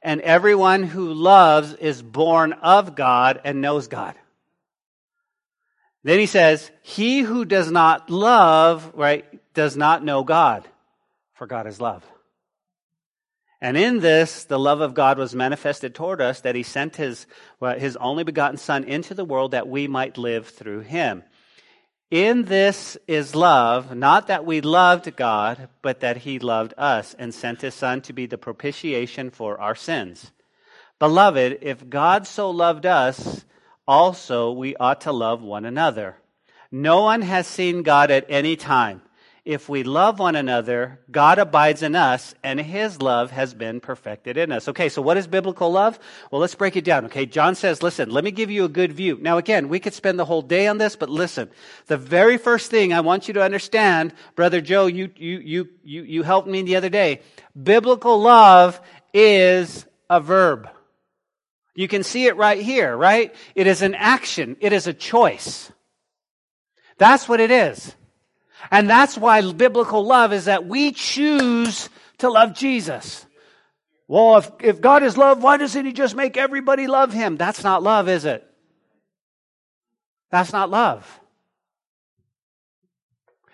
[0.02, 4.14] and everyone who loves is born of God and knows God.
[6.02, 10.66] Then he says, He who does not love, right, does not know God,
[11.34, 12.04] for God is love.
[13.60, 17.26] And in this, the love of God was manifested toward us that he sent his,
[17.60, 21.22] well, his only begotten Son into the world that we might live through him.
[22.10, 27.32] In this is love, not that we loved God, but that he loved us and
[27.32, 30.32] sent his Son to be the propitiation for our sins.
[30.98, 33.44] Beloved, if God so loved us,
[33.86, 36.16] also we ought to love one another.
[36.72, 39.02] No one has seen God at any time.
[39.44, 44.36] If we love one another, God abides in us, and his love has been perfected
[44.36, 44.68] in us.
[44.68, 45.98] Okay, so what is biblical love?
[46.30, 47.06] Well, let's break it down.
[47.06, 49.18] Okay, John says, listen, let me give you a good view.
[49.20, 51.50] Now, again, we could spend the whole day on this, but listen,
[51.86, 56.02] the very first thing I want you to understand, Brother Joe, you, you, you, you,
[56.02, 57.22] you helped me the other day.
[57.60, 58.78] Biblical love
[59.14, 60.68] is a verb.
[61.74, 63.34] You can see it right here, right?
[63.54, 64.56] It is an action.
[64.60, 65.72] It is a choice.
[66.98, 67.94] That's what it is.
[68.70, 73.26] And that's why biblical love is that we choose to love Jesus.
[74.08, 77.36] Well, if, if God is love, why doesn't He just make everybody love Him?
[77.36, 78.44] That's not love, is it?
[80.30, 81.20] That's not love.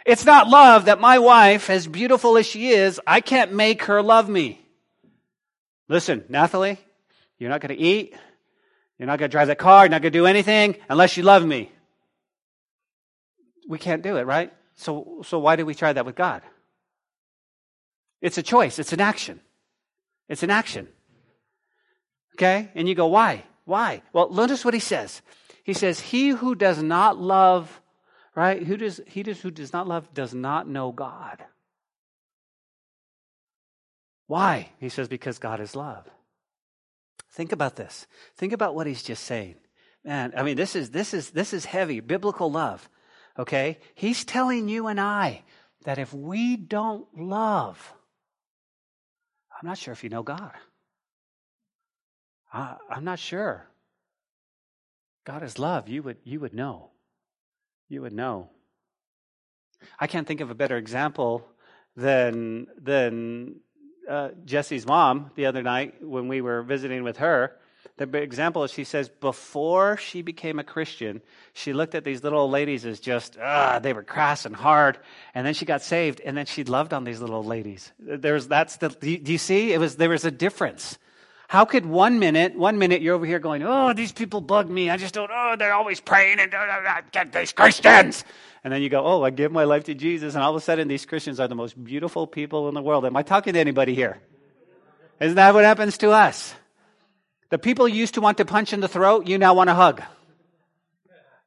[0.07, 4.03] It's not love that my wife, as beautiful as she is, I can't make her
[4.03, 4.61] love me.
[5.89, 6.79] Listen, Nathalie,
[7.39, 8.15] you're not going to eat.
[8.99, 9.85] You're not going to drive that car.
[9.85, 11.71] You're not going to do anything unless you love me.
[13.69, 14.53] We can't do it, right?
[14.77, 16.43] So, so why do we try that with God?
[18.21, 19.41] It's a choice, it's an action.
[20.29, 20.89] It's an action.
[22.35, 22.71] Okay?
[22.75, 23.45] And you go, why?
[23.65, 24.03] Why?
[24.13, 25.23] Well, notice what he says.
[25.65, 27.81] He says, He who does not love,
[28.37, 28.63] right?
[28.63, 31.45] Who does he does who does not love does not know God.
[34.29, 34.71] Why?
[34.79, 36.09] He says, because God is love.
[37.33, 38.07] Think about this.
[38.37, 39.57] Think about what he's just saying.
[40.05, 42.01] Man, I mean, this is this is this is heavy.
[42.01, 42.89] Biblical love.
[43.39, 43.79] Okay?
[43.95, 45.43] He's telling you and I
[45.85, 47.93] that if we don't love,
[49.61, 50.53] I'm not sure if you know God.
[52.53, 53.67] I, am not sure.
[55.25, 55.89] God is love.
[55.89, 56.91] You would, you would know.
[57.89, 58.51] You would know.
[60.01, 61.47] I can't think of a better example
[61.97, 63.57] than, than
[64.09, 67.57] uh, Jesse's mom the other night when we were visiting with her.
[67.97, 71.23] The example is she says before she became a Christian,
[71.53, 74.99] she looked at these little old ladies as just, ah, they were crass and hard.
[75.35, 77.93] And then she got saved and then she loved on these little old ladies.
[77.99, 79.73] There's, that's the, do you see?
[79.73, 80.99] It was, there was a difference.
[81.49, 84.91] How could one minute, one minute you're over here going, oh, these people bug me.
[84.91, 88.25] I just don't, oh, they're always praying and uh, get these Christians.
[88.65, 90.35] And then you go, oh, I give my life to Jesus.
[90.35, 93.07] And all of a sudden these Christians are the most beautiful people in the world.
[93.07, 94.19] Am I talking to anybody here?
[95.21, 96.55] Isn't that what happens to us?
[97.51, 99.75] The people you used to want to punch in the throat, you now want to
[99.75, 100.03] hug.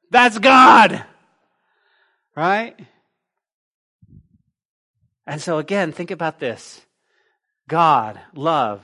[0.09, 1.03] That's God.
[2.35, 2.79] Right?
[5.27, 6.81] And so again, think about this.
[7.67, 8.83] God, love,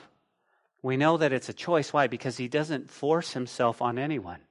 [0.83, 1.91] we know that it's a choice.
[1.91, 2.05] Why?
[2.05, 4.41] Because he doesn't force himself on anyone.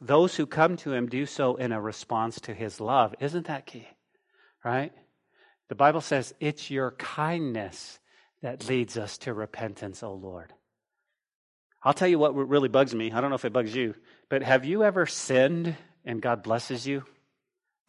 [0.00, 3.14] Those who come to him do so in a response to his love.
[3.20, 3.86] Isn't that key?
[4.64, 4.92] Right?
[5.68, 7.98] The Bible says it's your kindness
[8.42, 10.52] that leads us to repentance, O oh Lord.
[11.82, 13.10] I'll tell you what really bugs me.
[13.10, 13.94] I don't know if it bugs you,
[14.28, 17.04] but have you ever sinned and God blesses you?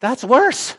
[0.00, 0.76] That's worse.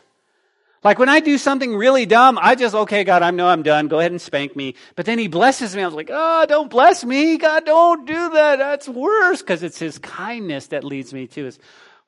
[0.84, 3.88] Like when I do something really dumb, I just, okay, God, I know I'm done.
[3.88, 4.74] Go ahead and spank me.
[4.94, 5.82] But then he blesses me.
[5.82, 7.38] I was like, oh, don't bless me.
[7.38, 8.58] God, don't do that.
[8.58, 11.58] That's worse because it's his kindness that leads me to is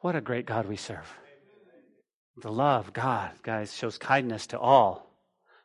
[0.00, 1.12] what a great God we serve.
[2.37, 5.11] The love, God, guys, shows kindness to all.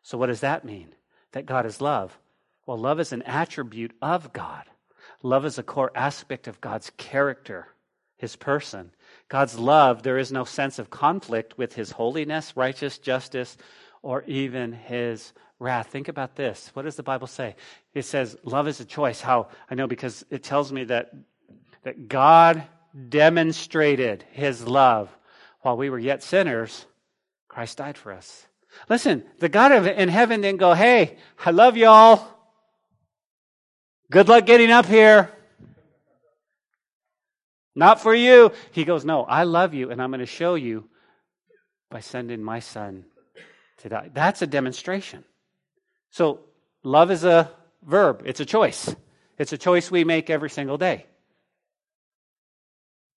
[0.01, 0.87] So what does that mean?
[1.33, 2.17] That God is love?
[2.65, 4.63] Well, love is an attribute of God.
[5.21, 7.67] Love is a core aspect of God's character,
[8.17, 8.91] his person.
[9.29, 13.57] God's love, there is no sense of conflict with his holiness, righteous justice,
[14.01, 15.87] or even his wrath.
[15.87, 16.69] Think about this.
[16.73, 17.55] What does the Bible say?
[17.93, 19.21] It says love is a choice.
[19.21, 19.47] How?
[19.69, 21.13] I know because it tells me that,
[21.83, 22.63] that God
[23.09, 25.09] demonstrated his love
[25.61, 26.85] while we were yet sinners.
[27.47, 28.45] Christ died for us.
[28.89, 32.27] Listen, the God in heaven didn't go, hey, I love y'all.
[34.11, 35.31] Good luck getting up here.
[37.75, 38.51] Not for you.
[38.71, 40.87] He goes, no, I love you and I'm going to show you
[41.89, 43.05] by sending my son
[43.77, 44.09] to die.
[44.13, 45.23] That's a demonstration.
[46.11, 46.41] So
[46.83, 47.51] love is a
[47.83, 48.23] verb.
[48.25, 48.95] It's a choice.
[49.37, 51.05] It's a choice we make every single day.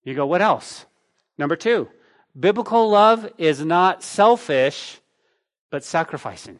[0.04, 0.86] You go, what else?
[1.36, 1.88] Number two,
[2.38, 5.00] Biblical love is not selfish,
[5.76, 6.58] but sacrificing.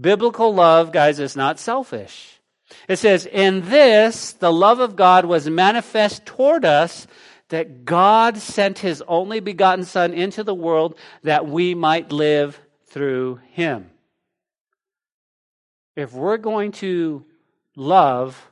[0.00, 2.38] Biblical love, guys, is not selfish.
[2.86, 7.08] It says, In this, the love of God was manifest toward us,
[7.48, 13.40] that God sent his only begotten Son into the world that we might live through
[13.50, 13.90] him.
[15.96, 17.24] If we're going to
[17.74, 18.48] love,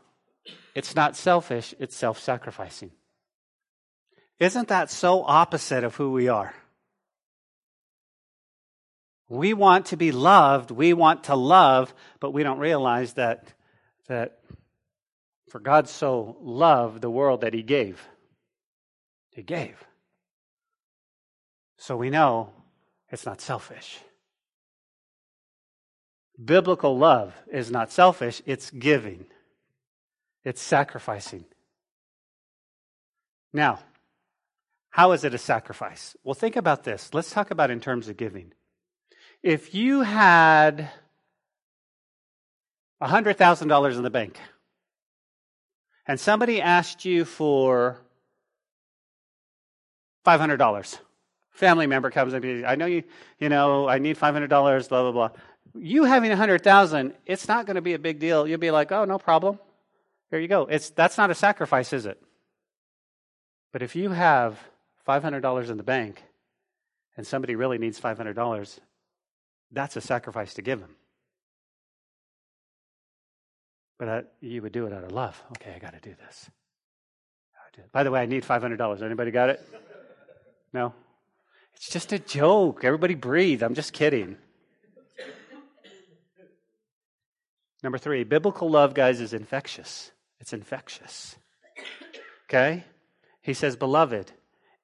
[0.74, 2.90] it's not selfish, it's self sacrificing.
[4.40, 6.52] Isn't that so opposite of who we are?
[9.28, 13.52] We want to be loved, we want to love, but we don't realize that,
[14.08, 14.38] that
[15.48, 18.06] for God so loved the world that He gave.
[19.30, 19.82] He gave.
[21.78, 22.50] So we know
[23.10, 23.98] it's not selfish.
[26.42, 29.26] Biblical love is not selfish, it's giving,
[30.44, 31.44] it's sacrificing.
[33.52, 33.78] Now,
[34.90, 36.16] how is it a sacrifice?
[36.24, 37.10] Well, think about this.
[37.12, 38.52] Let's talk about in terms of giving.
[39.44, 40.88] If you had
[43.02, 44.40] $100,000 in the bank
[46.06, 48.00] and somebody asked you for
[50.24, 50.98] $500,
[51.50, 53.02] family member comes and I know you,
[53.38, 55.28] you know, I need $500, blah, blah, blah.
[55.74, 58.48] You having 100,000, it's not going to be a big deal.
[58.48, 59.58] You'll be like, oh, no problem.
[60.30, 60.62] Here you go.
[60.62, 62.18] It's, that's not a sacrifice, is it?
[63.74, 64.58] But if you have
[65.06, 66.22] $500 in the bank
[67.18, 68.80] and somebody really needs $500,
[69.70, 70.96] that's a sacrifice to give them.
[73.98, 75.40] But uh, you would do it out of love.
[75.52, 76.50] Okay, I got to do this.
[77.92, 79.02] By the way, I need $500.
[79.02, 79.60] Anybody got it?
[80.72, 80.92] No?
[81.74, 82.84] It's just a joke.
[82.84, 83.62] Everybody breathe.
[83.62, 84.36] I'm just kidding.
[87.82, 90.10] Number three, biblical love, guys, is infectious.
[90.40, 91.36] It's infectious.
[92.48, 92.84] Okay?
[93.42, 94.32] He says, Beloved,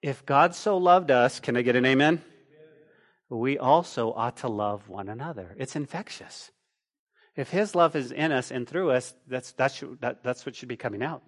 [0.03, 2.23] if God so loved us, can I get an amen?
[3.31, 5.55] We also ought to love one another.
[5.57, 6.51] It's infectious.
[7.37, 10.69] If His love is in us and through us, that's, that's, that, that's what should
[10.69, 11.23] be coming out.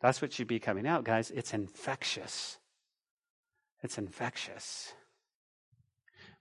[0.00, 1.30] That's what should be coming out, guys.
[1.30, 2.58] It's infectious.
[3.82, 4.92] It's infectious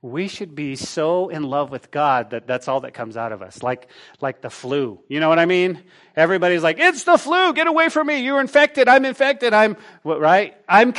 [0.03, 3.41] we should be so in love with God that that's all that comes out of
[3.41, 3.63] us.
[3.63, 3.87] Like,
[4.19, 4.99] like the flu.
[5.07, 5.81] You know what I mean?
[6.13, 7.53] Everybody's like, it's the flu.
[7.53, 8.19] Get away from me.
[8.19, 8.89] You're infected.
[8.89, 9.53] I'm infected.
[9.53, 10.57] I'm, right?
[10.67, 10.91] I'm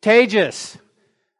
[0.00, 0.78] contagious.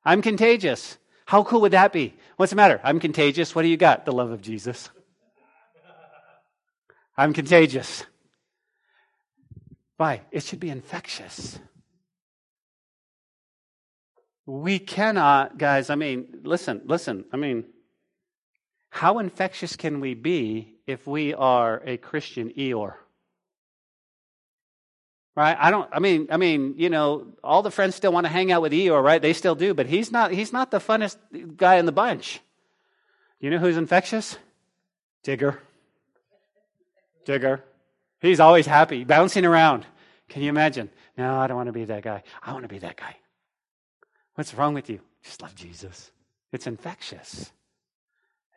[0.05, 0.99] I'm contagious.
[1.27, 2.15] How cool would that be?
[2.37, 2.81] What's the matter?
[2.83, 3.55] I'm contagious.
[3.55, 4.05] What do you got?
[4.05, 4.91] The love of Jesus.
[7.17, 8.05] I'm contagious.
[9.97, 10.23] Why?
[10.31, 11.59] It should be infectious.
[14.45, 17.65] We cannot, guys, I mean, listen, listen, I mean,
[18.91, 22.95] how infectious can we be if we are a Christian Eeyore?
[25.35, 25.57] Right?
[25.59, 28.53] I don't I mean I mean, you know, all the friends still want to hang
[28.53, 29.23] out with Eeyore, right?
[29.23, 31.17] They still do, but he's not he's not the funnest
[31.57, 32.41] guy in the bunch.
[33.41, 34.39] You know who's infectious?
[35.25, 35.59] Tigger.
[37.27, 37.63] Tigger.
[38.21, 39.87] He's always happy, bouncing around.
[40.29, 40.91] Can you imagine?
[41.17, 42.23] No, I don't want to be that guy.
[42.43, 43.17] I want to be that guy.
[44.35, 45.01] What's wrong with you?
[45.23, 46.11] Just love Jesus.
[46.53, 47.53] It's infectious.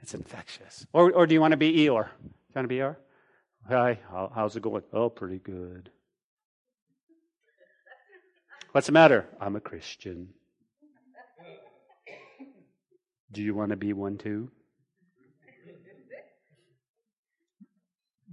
[0.02, 0.86] It's infectious.
[0.94, 2.08] Or, or do you want to be Eeyore?
[2.08, 2.96] Do you want to be Eeyore?
[3.68, 4.84] Hi, how, how's it going?
[4.94, 5.90] Oh, pretty good.
[8.76, 9.26] What's the matter?
[9.40, 10.34] I'm a Christian.
[13.32, 14.52] Do you want to be one too?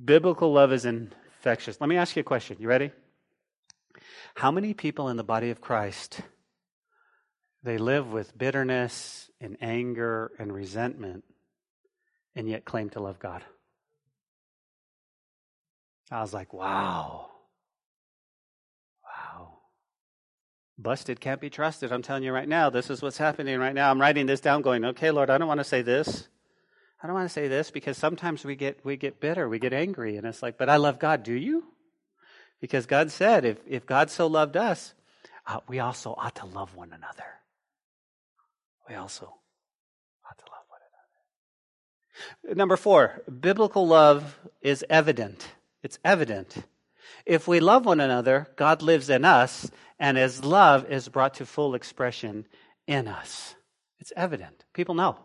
[0.05, 1.81] Biblical love is infectious.
[1.81, 2.57] Let me ask you a question.
[2.59, 2.91] You ready?
[4.35, 6.23] How many people in the body of Christ
[7.63, 11.23] they live with bitterness and anger and resentment
[12.35, 13.45] and yet claim to love God.
[16.11, 17.29] I was like, wow.
[20.83, 21.93] Busted can't be trusted.
[21.93, 23.91] I'm telling you right now, this is what's happening right now.
[23.91, 26.29] I'm writing this down going, okay, Lord, I don't want to say this.
[27.03, 29.73] I don't want to say this because sometimes we get we get bitter, we get
[29.73, 31.23] angry, and it's like, but I love God.
[31.23, 31.65] Do you?
[32.61, 34.95] Because God said, if if God so loved us,
[35.47, 37.25] uh, we also ought to love one another
[38.89, 40.81] we also ought to love one
[42.45, 42.55] another.
[42.57, 45.49] Number four, biblical love is evident.
[45.83, 46.57] It's evident.
[47.25, 51.47] If we love one another, God lives in us, and His love is brought to
[51.47, 52.47] full expression
[52.87, 53.55] in us.
[54.01, 54.65] It's evident.
[54.75, 55.17] People know.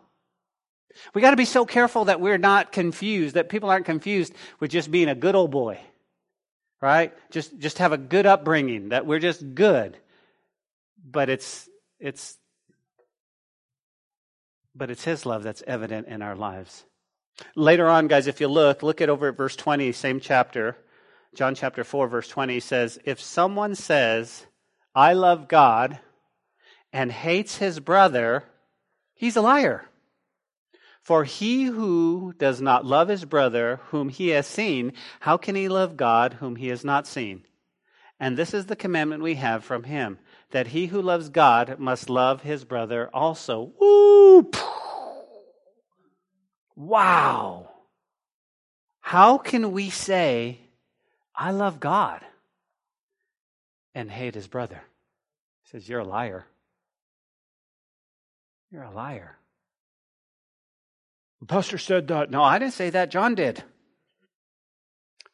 [1.14, 4.70] We got to be so careful that we're not confused, that people aren't confused with
[4.70, 5.80] just being a good old boy,
[6.80, 7.12] right?
[7.30, 9.96] Just, just have a good upbringing, that we're just good.
[11.04, 11.68] But it's,
[11.98, 12.36] it's
[14.74, 16.84] but it's His love that's evident in our lives.
[17.54, 20.76] Later on, guys, if you look, look at over at verse 20, same chapter.
[21.34, 24.46] John chapter 4, verse 20 says, If someone says,
[24.94, 26.00] I love God,
[26.92, 28.44] and hates his brother,
[29.14, 29.84] he's a liar.
[31.02, 35.68] For he who does not love his brother whom he has seen, how can he
[35.68, 37.44] love God whom he has not seen?
[38.20, 40.18] And this is the commandment we have from him
[40.50, 43.72] that he who loves God must love his brother also.
[43.78, 44.50] Woo!
[46.74, 47.70] Wow.
[49.00, 50.60] How can we say,
[51.40, 52.20] I love God
[53.94, 54.82] and hate his brother?
[55.62, 56.46] He says, You're a liar.
[58.72, 59.38] You're a liar.
[61.40, 62.32] The pastor said that.
[62.32, 63.12] No, I didn't say that.
[63.12, 63.62] John did.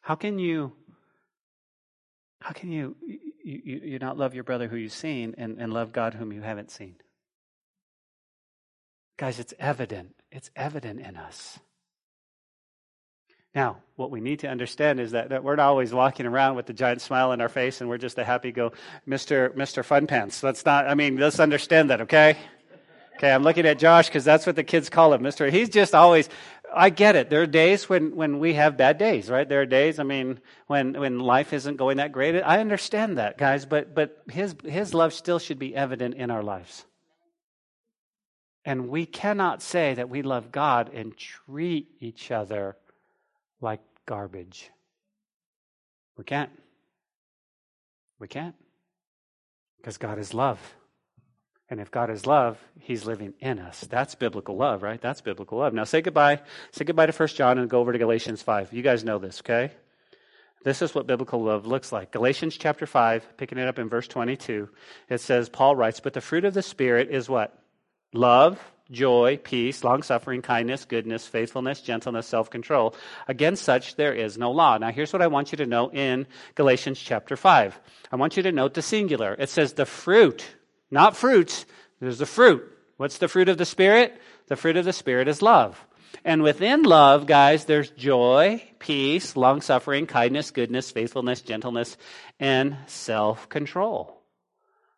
[0.01, 0.73] How can you
[2.39, 5.73] how can you you, you, you not love your brother who you've seen and, and
[5.73, 6.97] love God whom you haven't seen?
[9.17, 10.13] Guys, it's evident.
[10.31, 11.57] It's evident in us.
[13.55, 16.65] Now, what we need to understand is that, that we're not always walking around with
[16.65, 18.73] the giant smile on our face and we're just a happy go,
[19.07, 19.55] Mr.
[19.55, 19.83] Mr.
[19.83, 20.43] Fun Pants.
[20.43, 22.35] Let's not, I mean, let's understand that, okay?
[23.15, 25.49] Okay, I'm looking at Josh because that's what the kids call him, Mr.
[25.49, 26.27] He's just always,
[26.75, 27.29] I get it.
[27.29, 29.47] There are days when, when we have bad days, right?
[29.47, 32.35] There are days, I mean, when, when life isn't going that great.
[32.41, 36.43] I understand that, guys, but, but his, his love still should be evident in our
[36.43, 36.83] lives.
[38.65, 42.75] And we cannot say that we love God and treat each other
[43.65, 44.71] like garbage.
[46.17, 46.51] We can't.
[48.19, 48.55] We can't.
[49.77, 50.59] Because God is love.
[51.69, 53.81] And if God is love, He's living in us.
[53.81, 55.01] That's biblical love, right?
[55.01, 55.73] That's biblical love.
[55.73, 56.41] Now say goodbye.
[56.71, 58.71] Say goodbye to 1 John and go over to Galatians 5.
[58.71, 59.71] You guys know this, okay?
[60.63, 62.11] This is what biblical love looks like.
[62.11, 64.69] Galatians chapter 5, picking it up in verse 22,
[65.09, 67.57] it says, Paul writes, But the fruit of the Spirit is what?
[68.13, 68.59] Love,
[68.91, 72.95] joy, peace, long suffering, kindness, goodness, faithfulness, gentleness, self control.
[73.27, 74.77] Against such there is no law.
[74.77, 77.79] Now, here's what I want you to know in Galatians chapter 5.
[78.11, 79.35] I want you to note the singular.
[79.37, 80.45] It says the fruit,
[80.91, 81.65] not fruits,
[81.99, 82.71] there's the fruit.
[82.97, 84.19] What's the fruit of the Spirit?
[84.47, 85.83] The fruit of the Spirit is love.
[86.23, 91.97] And within love, guys, there's joy, peace, long suffering, kindness, goodness, faithfulness, gentleness,
[92.39, 94.21] and self control.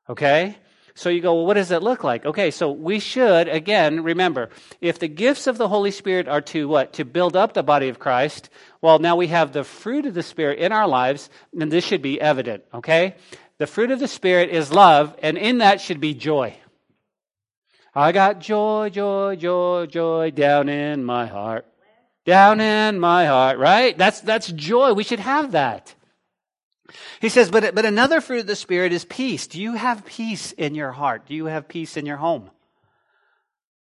[0.09, 0.57] Okay?
[0.97, 2.25] So you go, well, what does that look like?
[2.25, 4.49] Okay, so we should, again, remember,
[4.81, 6.93] if the gifts of the Holy Spirit are to what?
[6.93, 8.49] To build up the body of Christ,
[8.81, 12.01] well, now we have the fruit of the Spirit in our lives, and this should
[12.01, 13.13] be evident, okay?
[13.59, 16.57] The fruit of the Spirit is love, and in that should be joy.
[17.93, 21.67] I got joy, joy, joy, joy down in my heart.
[22.25, 23.95] Down in my heart, right?
[23.95, 24.93] That's, that's joy.
[24.93, 25.93] We should have that.
[27.19, 29.47] He says, but, but another fruit of the Spirit is peace.
[29.47, 31.25] Do you have peace in your heart?
[31.25, 32.49] Do you have peace in your home?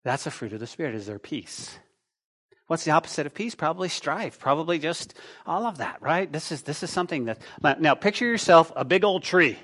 [0.05, 0.94] That's a fruit of the Spirit.
[0.94, 1.78] Is there peace?
[2.66, 3.55] What's the opposite of peace?
[3.55, 4.38] Probably strife.
[4.38, 5.14] Probably just
[5.46, 6.30] all of that, right?
[6.32, 7.38] This is, this is something that,
[7.80, 9.59] now picture yourself a big old tree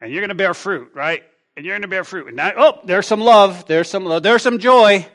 [0.00, 1.22] and you're going to bear fruit, right?
[1.56, 2.26] And you're going to bear fruit.
[2.26, 3.66] And now, oh, there's some love.
[3.66, 4.22] There's some love.
[4.22, 5.06] There's some joy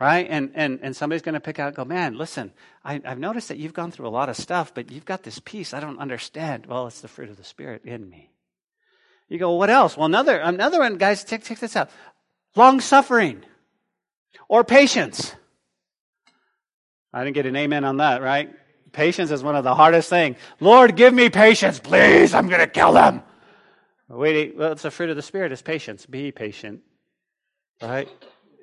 [0.00, 0.26] right?
[0.28, 2.52] And, and, and somebody's going to pick out go, man, listen,
[2.84, 5.40] I, I've noticed that you've gone through a lot of stuff, but you've got this
[5.44, 6.66] peace I don't understand.
[6.66, 8.30] Well, it's the fruit of the Spirit in me.
[9.28, 9.96] You go, what else?
[9.96, 11.90] Well, another, another one, guys, check, check this out.
[12.56, 13.42] Long suffering
[14.48, 15.34] or patience.
[17.12, 18.50] I didn't get an amen on that, right?
[18.92, 20.36] Patience is one of the hardest things.
[20.60, 22.34] Lord, give me patience, please.
[22.34, 23.22] I'm going to kill them.
[24.08, 25.52] Wait, well, it's a fruit of the Spirit.
[25.52, 26.06] It's patience.
[26.06, 26.80] Be patient,
[27.82, 28.08] right?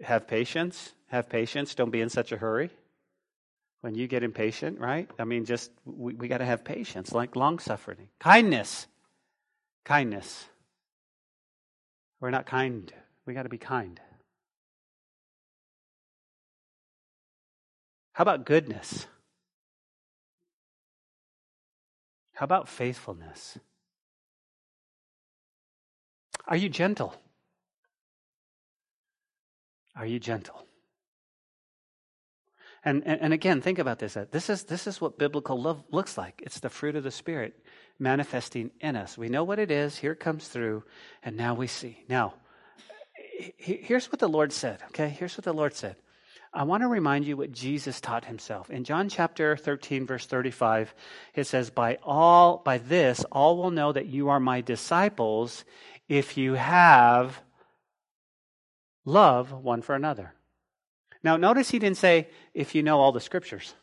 [0.04, 1.76] Have patience have patience.
[1.76, 2.70] Don't be in such a hurry.
[3.82, 5.10] When you get impatient, right?
[5.20, 8.10] I mean, just, we, we got to have patience, like long suffering.
[8.20, 8.88] Kindness.
[9.84, 10.46] Kindness.
[12.20, 12.92] We're not kind.
[13.26, 14.00] We got to be kind.
[18.14, 19.08] How about goodness?
[22.34, 23.58] How about faithfulness?
[26.48, 27.16] Are you gentle?
[29.96, 30.66] Are you gentle?
[32.86, 34.16] And, and, and, again, think about this.
[34.32, 36.44] This is, this is what biblical love looks like.
[36.46, 37.60] It's the fruit of the Spirit
[37.98, 39.18] manifesting in us.
[39.18, 39.98] We know what it is.
[39.98, 40.84] Here it comes through.
[41.24, 42.04] And now we see.
[42.08, 42.36] Now,
[43.58, 45.10] here's what the Lord said, okay?
[45.10, 45.96] Here's what the Lord said.
[46.54, 48.70] I want to remind you what Jesus taught himself.
[48.70, 50.94] In John chapter 13, verse 35,
[51.34, 55.66] it says, By all, by this, all will know that you are my disciples
[56.08, 57.42] if you have
[59.06, 60.35] love one for another.
[61.26, 63.74] Now, notice he didn't say, if you know all the scriptures.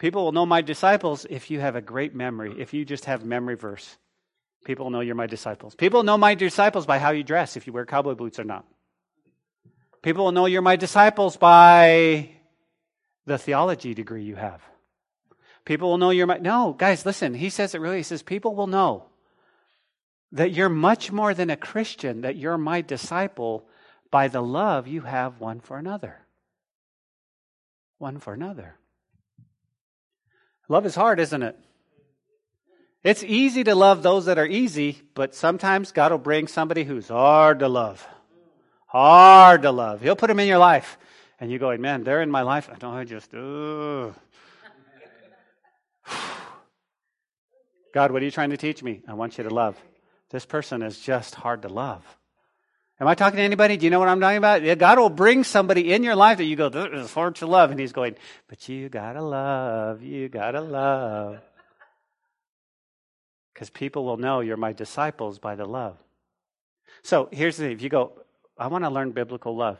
[0.00, 3.24] People will know my disciples if you have a great memory, if you just have
[3.24, 3.96] memory verse.
[4.64, 5.76] People will know you're my disciples.
[5.76, 8.64] People know my disciples by how you dress, if you wear cowboy boots or not.
[10.02, 12.30] People will know you're my disciples by
[13.26, 14.60] the theology degree you have.
[15.64, 16.38] People will know you're my.
[16.38, 17.32] No, guys, listen.
[17.32, 17.98] He says it really.
[17.98, 19.04] He says, people will know
[20.32, 23.68] that you're much more than a Christian, that you're my disciple
[24.12, 26.20] by the love you have one for another.
[27.98, 28.76] One for another.
[30.68, 31.58] Love is hard, isn't it?
[33.02, 37.08] It's easy to love those that are easy, but sometimes God will bring somebody who's
[37.08, 38.06] hard to love.
[38.86, 40.00] Hard to love.
[40.02, 40.98] He'll put them in your life.
[41.40, 42.70] And you're going, man, they're in my life.
[42.72, 44.14] I don't, I just, ugh.
[47.92, 49.02] God, what are you trying to teach me?
[49.08, 49.76] I want you to love.
[50.30, 52.04] This person is just hard to love.
[53.00, 53.76] Am I talking to anybody?
[53.76, 54.78] Do you know what I'm talking about?
[54.78, 57.70] God will bring somebody in your life that you go, this is hard to love.
[57.70, 58.14] And he's going,
[58.48, 61.40] but you gotta love, you gotta love.
[63.52, 65.96] Because people will know you're my disciples by the love.
[67.02, 67.72] So here's the thing.
[67.72, 68.12] If you go,
[68.56, 69.78] I want to learn biblical love.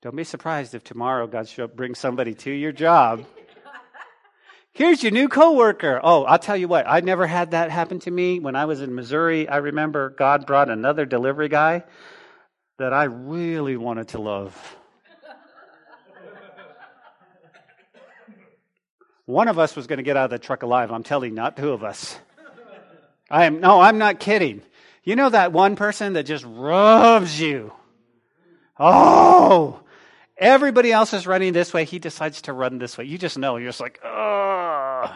[0.00, 3.26] Don't be surprised if tomorrow God brings somebody to your job
[4.72, 6.00] Here's your new coworker.
[6.02, 8.38] Oh, I'll tell you what, I never had that happen to me.
[8.38, 11.82] When I was in Missouri, I remember God brought another delivery guy
[12.80, 14.56] that I really wanted to love.
[19.26, 20.90] One of us was going to get out of the truck alive.
[20.90, 22.18] I'm telling you, not two of us.
[23.30, 24.62] I am no, I'm not kidding.
[25.04, 27.70] You know that one person that just rubs you.
[28.78, 29.80] Oh,
[30.38, 31.84] everybody else is running this way.
[31.84, 33.04] He decides to run this way.
[33.04, 33.58] You just know.
[33.58, 35.14] You're just like, oh.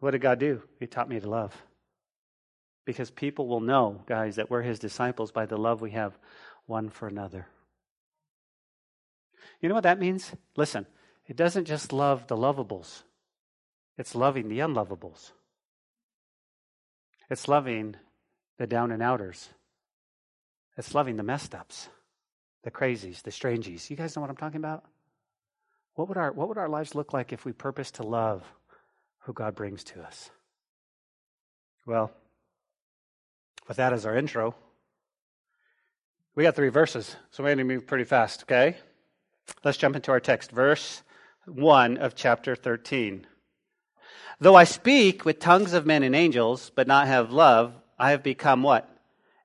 [0.00, 0.60] What did God do?
[0.80, 1.54] He taught me to love.
[2.84, 6.18] Because people will know, guys, that we're His disciples by the love we have
[6.66, 7.46] one for another.
[9.60, 10.32] You know what that means?
[10.56, 10.86] Listen,
[11.26, 13.02] it doesn't just love the lovables,
[13.96, 15.30] it's loving the unlovables.
[17.30, 17.96] It's loving
[18.58, 19.48] the down and outers.
[20.76, 21.88] It's loving the messed ups,
[22.64, 23.88] the crazies, the strangies.
[23.88, 24.84] You guys know what I'm talking about?
[25.94, 28.42] What would our, what would our lives look like if we purpose to love
[29.20, 30.30] who God brings to us?
[31.86, 32.12] Well,
[33.66, 34.54] with that as our intro,
[36.34, 38.76] we got three verses, so we're going to move pretty fast, okay?
[39.62, 40.50] Let's jump into our text.
[40.50, 41.02] Verse
[41.46, 43.26] 1 of chapter 13.
[44.40, 48.22] Though I speak with tongues of men and angels, but not have love, I have
[48.22, 48.90] become what?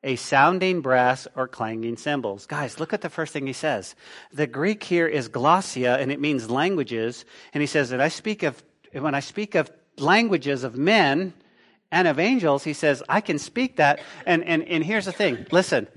[0.04, 2.46] a sounding brass or clanging cymbals.
[2.46, 3.96] Guys, look at the first thing he says.
[4.32, 7.26] The Greek here is glossia and it means languages.
[7.54, 8.64] And he says that I speak of,
[8.94, 11.34] when I speak of languages of men
[11.92, 14.00] and of angels, he says, I can speak that.
[14.26, 15.46] And, and, and here's the thing.
[15.52, 15.88] Listen,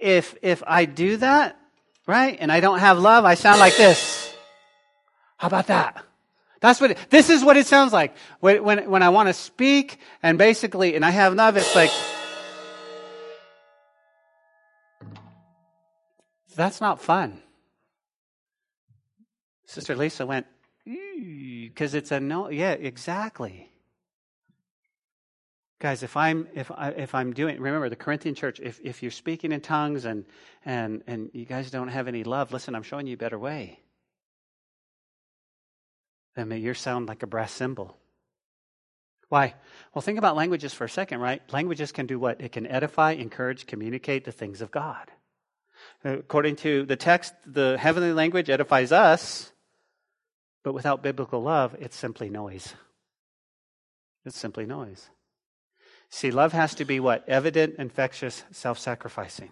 [0.00, 1.56] if, if I do that,
[2.06, 4.34] right, and I don't have love, I sound like this.
[5.36, 6.04] How about that?
[6.60, 8.16] That's what, it, this is what it sounds like.
[8.40, 11.92] When, when, when I want to speak and basically, and I have love, it's like,
[16.56, 17.40] that's not fun.
[19.66, 20.46] Sister Lisa went,
[20.84, 22.48] because it's a no.
[22.48, 23.70] Yeah, exactly.
[25.80, 29.12] Guys, if I'm if I if I'm doing remember the Corinthian church, if if you're
[29.12, 30.24] speaking in tongues and
[30.64, 33.80] and and you guys don't have any love, listen, I'm showing you a better way.
[36.34, 37.96] Then may your sound like a brass cymbal.
[39.28, 39.54] Why?
[39.94, 41.42] Well, think about languages for a second, right?
[41.52, 42.40] Languages can do what?
[42.40, 45.10] It can edify, encourage, communicate the things of God.
[46.04, 49.52] Uh, according to the text, the heavenly language edifies us,
[50.64, 52.74] but without biblical love, it's simply noise.
[54.24, 55.08] It's simply noise.
[56.10, 57.28] See, love has to be what?
[57.28, 59.50] Evident, infectious, self sacrificing.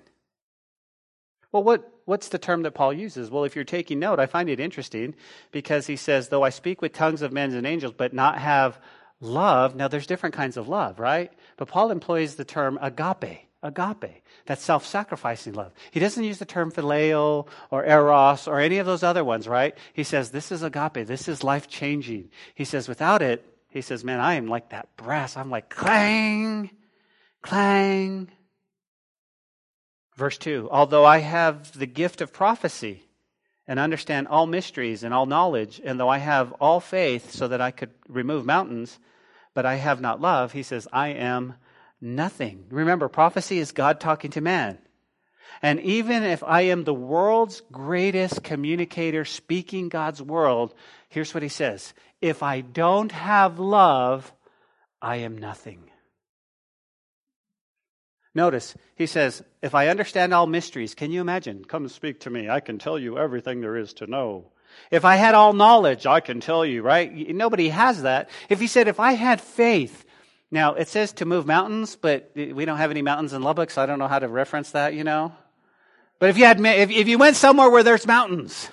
[1.52, 3.30] Well, what, what's the term that Paul uses?
[3.30, 5.14] Well, if you're taking note, I find it interesting
[5.52, 8.78] because he says, though I speak with tongues of men and angels, but not have
[9.20, 9.74] love.
[9.74, 11.32] Now, there's different kinds of love, right?
[11.57, 15.72] But Paul employs the term agape agape, that self sacrificing love.
[15.90, 19.76] He doesn't use the term phileo or eros or any of those other ones, right?
[19.92, 21.07] He says, This is agape.
[21.07, 22.30] This is life changing.
[22.54, 23.44] He says, Without it,
[23.76, 25.36] he says, Man, I am like that brass.
[25.36, 26.70] I'm like clang,
[27.42, 28.30] clang.
[30.16, 33.02] Verse 2 Although I have the gift of prophecy
[33.68, 37.60] and understand all mysteries and all knowledge, and though I have all faith so that
[37.60, 38.98] I could remove mountains,
[39.54, 41.54] but I have not love, he says, I am
[42.00, 42.66] nothing.
[42.70, 44.78] Remember, prophecy is God talking to man.
[45.62, 50.74] And even if I am the world's greatest communicator speaking God's world,
[51.09, 54.32] here's what he says If I don't have love,
[55.01, 55.90] I am nothing.
[58.34, 61.64] Notice, he says, If I understand all mysteries, can you imagine?
[61.64, 62.51] Come speak to me.
[62.51, 64.53] I can tell you everything there is to know.
[64.90, 67.11] If I had all knowledge, I can tell you, right?
[67.34, 68.28] Nobody has that.
[68.49, 70.05] If he said, If I had faith,
[70.51, 73.82] now, it says to move mountains, but we don't have any mountains in Lubbock, so
[73.82, 75.32] I don't know how to reference that, you know.
[76.18, 78.70] But if you had, if, if you went somewhere where there's mountains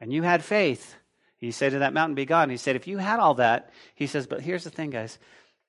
[0.00, 0.94] and you had faith,
[1.38, 2.50] he said to that mountain, be gone.
[2.50, 5.18] He said, if you had all that, he says, but here's the thing, guys.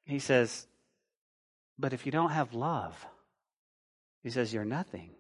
[0.06, 0.68] he says,
[1.80, 3.06] but if you don't have love,
[4.24, 5.12] he says, you're nothing.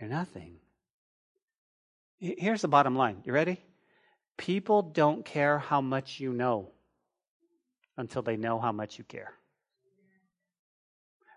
[0.00, 0.56] You're nothing.
[2.18, 3.22] Here's the bottom line.
[3.24, 3.60] You ready?
[4.36, 6.70] People don't care how much you know
[7.96, 9.32] until they know how much you care.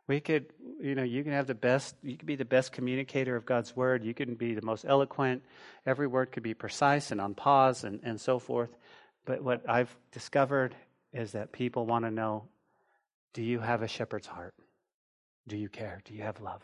[0.08, 0.46] We could,
[0.82, 3.76] you know, you can have the best, you could be the best communicator of God's
[3.76, 4.06] word.
[4.06, 5.44] You can be the most eloquent.
[5.86, 8.70] Every word could be precise and on pause and, and so forth.
[9.26, 10.76] But what I've discovered
[11.12, 12.46] is that people want to know
[13.34, 14.56] do you have a shepherd's heart?
[15.48, 16.02] Do you care?
[16.06, 16.62] Do you have love?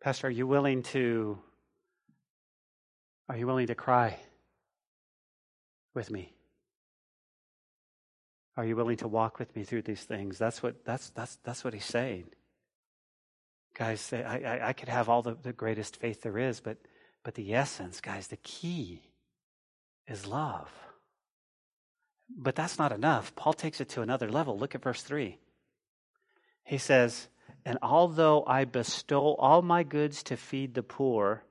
[0.00, 1.38] Pastor, are you willing to
[3.28, 4.16] are you willing to cry
[5.96, 6.34] with me?
[8.56, 10.38] Are you willing to walk with me through these things?
[10.38, 12.26] That's what that's that's that's what he's saying.
[13.74, 16.78] Guys, I, I, I could have all the, the greatest faith there is, but
[17.24, 19.02] but the essence, guys, the key
[20.06, 20.70] is love.
[22.34, 23.34] But that's not enough.
[23.34, 24.58] Paul takes it to another level.
[24.58, 25.38] Look at verse 3.
[26.64, 27.28] He says,
[27.64, 31.44] And although I bestow all my goods to feed the poor,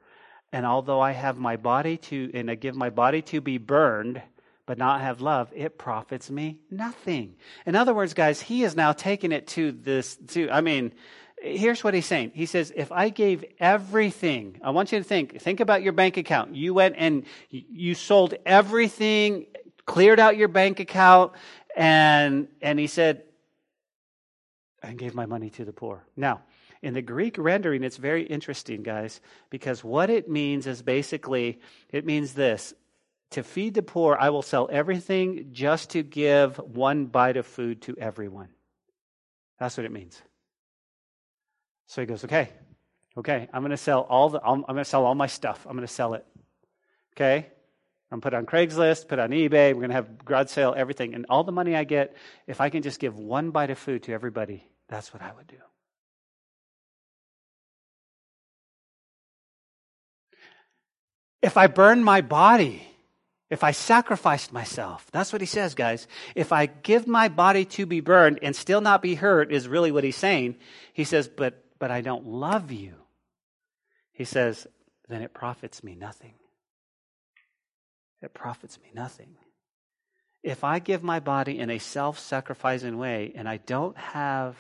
[0.51, 4.21] and although I have my body to, and I give my body to be burned,
[4.65, 7.35] but not have love, it profits me nothing.
[7.65, 10.93] In other words, guys, he is now taking it to this, to, I mean,
[11.39, 12.31] here's what he's saying.
[12.33, 16.17] He says, if I gave everything, I want you to think, think about your bank
[16.17, 16.55] account.
[16.55, 19.45] You went and you sold everything,
[19.85, 21.33] cleared out your bank account,
[21.75, 23.23] and, and he said,
[24.81, 26.05] I gave my money to the poor.
[26.15, 26.41] Now,
[26.81, 31.59] in the Greek rendering, it's very interesting, guys, because what it means is basically,
[31.91, 32.73] it means this
[33.35, 37.81] to feed the poor, I will sell everything just to give one bite of food
[37.83, 38.49] to everyone.
[39.59, 40.21] That's what it means.
[41.87, 42.49] So he goes, okay,
[43.17, 45.65] okay, I'm going to sell all the, I'm going to sell all my stuff.
[45.65, 46.25] I'm going to sell it.
[47.15, 47.47] Okay,
[48.11, 49.73] I'm put on Craigslist, put on eBay.
[49.73, 52.15] We're going to have garage sale, everything, and all the money I get,
[52.47, 55.47] if I can just give one bite of food to everybody, that's what I would
[55.47, 55.57] do.
[61.41, 62.81] If I burn my body,
[63.49, 66.07] if I sacrificed myself, that's what he says, guys.
[66.35, 69.91] If I give my body to be burned and still not be hurt, is really
[69.91, 70.55] what he's saying.
[70.93, 72.95] He says, but, but I don't love you.
[74.13, 74.65] He says,
[75.09, 76.33] then it profits me nothing.
[78.21, 79.35] It profits me nothing.
[80.41, 84.55] If I give my body in a self sacrificing way and I don't have,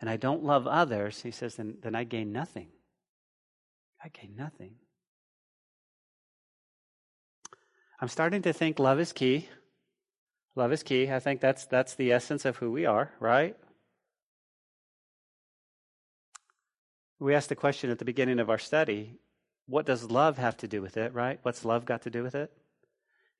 [0.00, 2.68] and I don't love others, he says, then, then I gain nothing.
[4.02, 4.74] I gain nothing.
[8.00, 9.48] I'm starting to think love is key.
[10.56, 11.10] Love is key.
[11.10, 13.56] I think that's that's the essence of who we are, right?
[17.18, 19.18] We asked the question at the beginning of our study,
[19.66, 21.38] what does love have to do with it, right?
[21.42, 22.52] What's love got to do with it?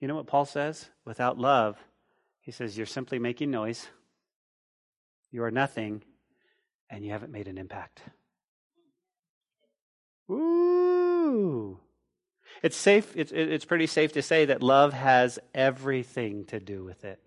[0.01, 0.89] You know what Paul says?
[1.05, 1.77] Without love,
[2.41, 3.89] he says you're simply making noise.
[5.31, 6.03] You are nothing
[6.89, 8.01] and you haven't made an impact.
[10.31, 11.79] Ooh.
[12.65, 17.05] It's safe, it's, it's pretty safe to say that love has everything to do with
[17.05, 17.21] it.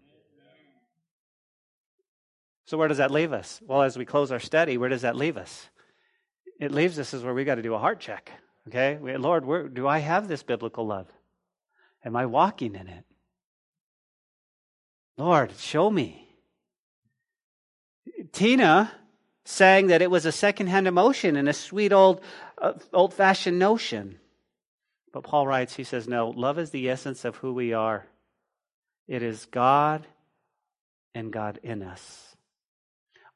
[2.65, 3.61] So, where does that leave us?
[3.67, 5.69] Well, as we close our study, where does that leave us?
[6.59, 8.31] It leaves us is where we got to do a heart check.
[8.67, 8.97] Okay?
[8.97, 11.05] Lord, where, do I have this biblical love?
[12.03, 13.05] Am I walking in it?
[15.19, 16.35] Lord, show me.
[18.31, 18.91] Tina
[19.45, 22.21] saying that it was a secondhand emotion and a sweet old,
[22.59, 24.17] uh, old fashioned notion.
[25.18, 28.05] But Paul writes, he says, no, love is the essence of who we are.
[29.07, 30.05] It is God
[31.15, 32.36] and God in us.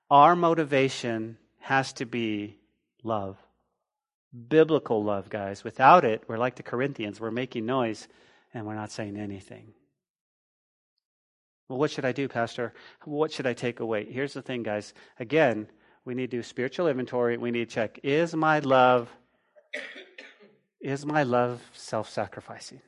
[0.08, 2.60] Our motivation has to be
[3.02, 3.36] love.
[4.48, 5.64] Biblical love, guys.
[5.64, 7.20] Without it, we're like the Corinthians.
[7.20, 8.08] We're making noise
[8.54, 9.74] and we're not saying anything.
[11.68, 12.76] Well, what should I do, Pastor?
[13.06, 14.06] What should I take away?
[14.06, 14.94] Here's the thing, guys.
[15.20, 15.68] Again,
[16.06, 17.38] we need to do spiritual inventory.
[17.38, 19.10] We need to check is my love
[20.82, 22.82] is my love self sacrificing?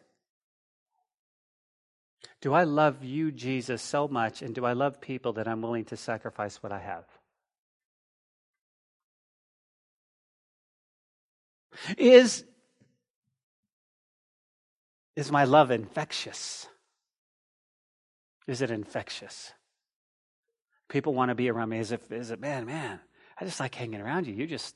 [2.41, 5.85] Do I love you, Jesus, so much, and do I love people that I'm willing
[5.85, 7.05] to sacrifice what I have?
[11.97, 12.43] Is,
[15.15, 16.67] is my love infectious?
[18.47, 19.53] Is it infectious?
[20.89, 22.99] People want to be around me as if, is it, man, man,
[23.39, 24.33] I just like hanging around you.
[24.33, 24.75] You just,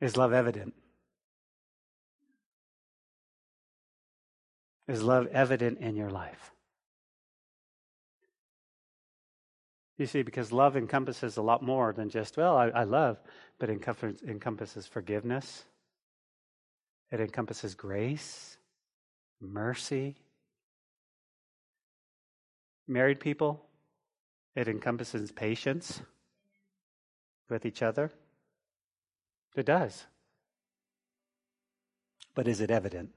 [0.00, 0.74] Is love evident?
[4.86, 6.52] Is love evident in your life?
[9.98, 13.18] You see, because love encompasses a lot more than just, well, I, I love,
[13.58, 15.64] but encompasses, encompasses forgiveness.
[17.10, 18.56] It encompasses grace,
[19.40, 20.14] mercy.
[22.86, 23.66] Married people,
[24.54, 26.00] it encompasses patience
[27.50, 28.12] with each other.
[29.58, 30.04] It does.
[32.36, 33.10] But is it evident?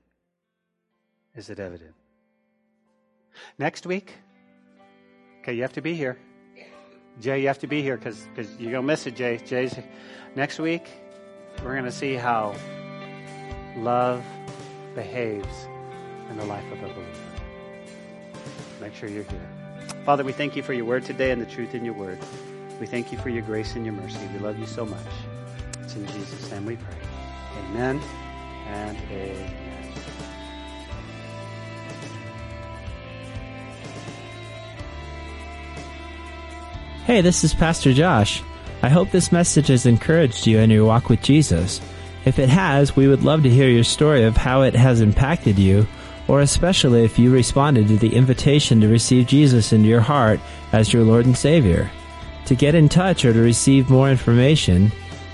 [1.35, 1.93] Is it evident?
[3.59, 4.15] Next week,
[5.41, 6.17] okay, you have to be here.
[7.19, 8.25] Jay, you have to be here because
[8.57, 9.37] you're going to miss it, Jay.
[9.45, 9.75] Jay's
[10.35, 10.87] next week.
[11.63, 12.55] We're going to see how
[13.77, 14.23] love
[14.95, 15.67] behaves
[16.31, 17.05] in the life of a believer.
[18.81, 19.49] Make sure you're here.
[20.05, 22.17] Father, we thank you for your word today and the truth in your word.
[22.79, 24.27] We thank you for your grace and your mercy.
[24.33, 25.05] We love you so much.
[25.91, 26.95] It's in Jesus' name we pray.
[27.57, 27.99] Amen
[28.67, 29.53] and amen.
[37.03, 38.41] Hey, this is Pastor Josh.
[38.81, 41.81] I hope this message has encouraged you in your walk with Jesus.
[42.23, 45.59] If it has, we would love to hear your story of how it has impacted
[45.59, 45.85] you,
[46.29, 50.39] or especially if you responded to the invitation to receive Jesus into your heart
[50.71, 51.91] as your Lord and Savior.
[52.45, 54.93] To get in touch or to receive more information,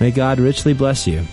[0.00, 1.26] May God richly bless you.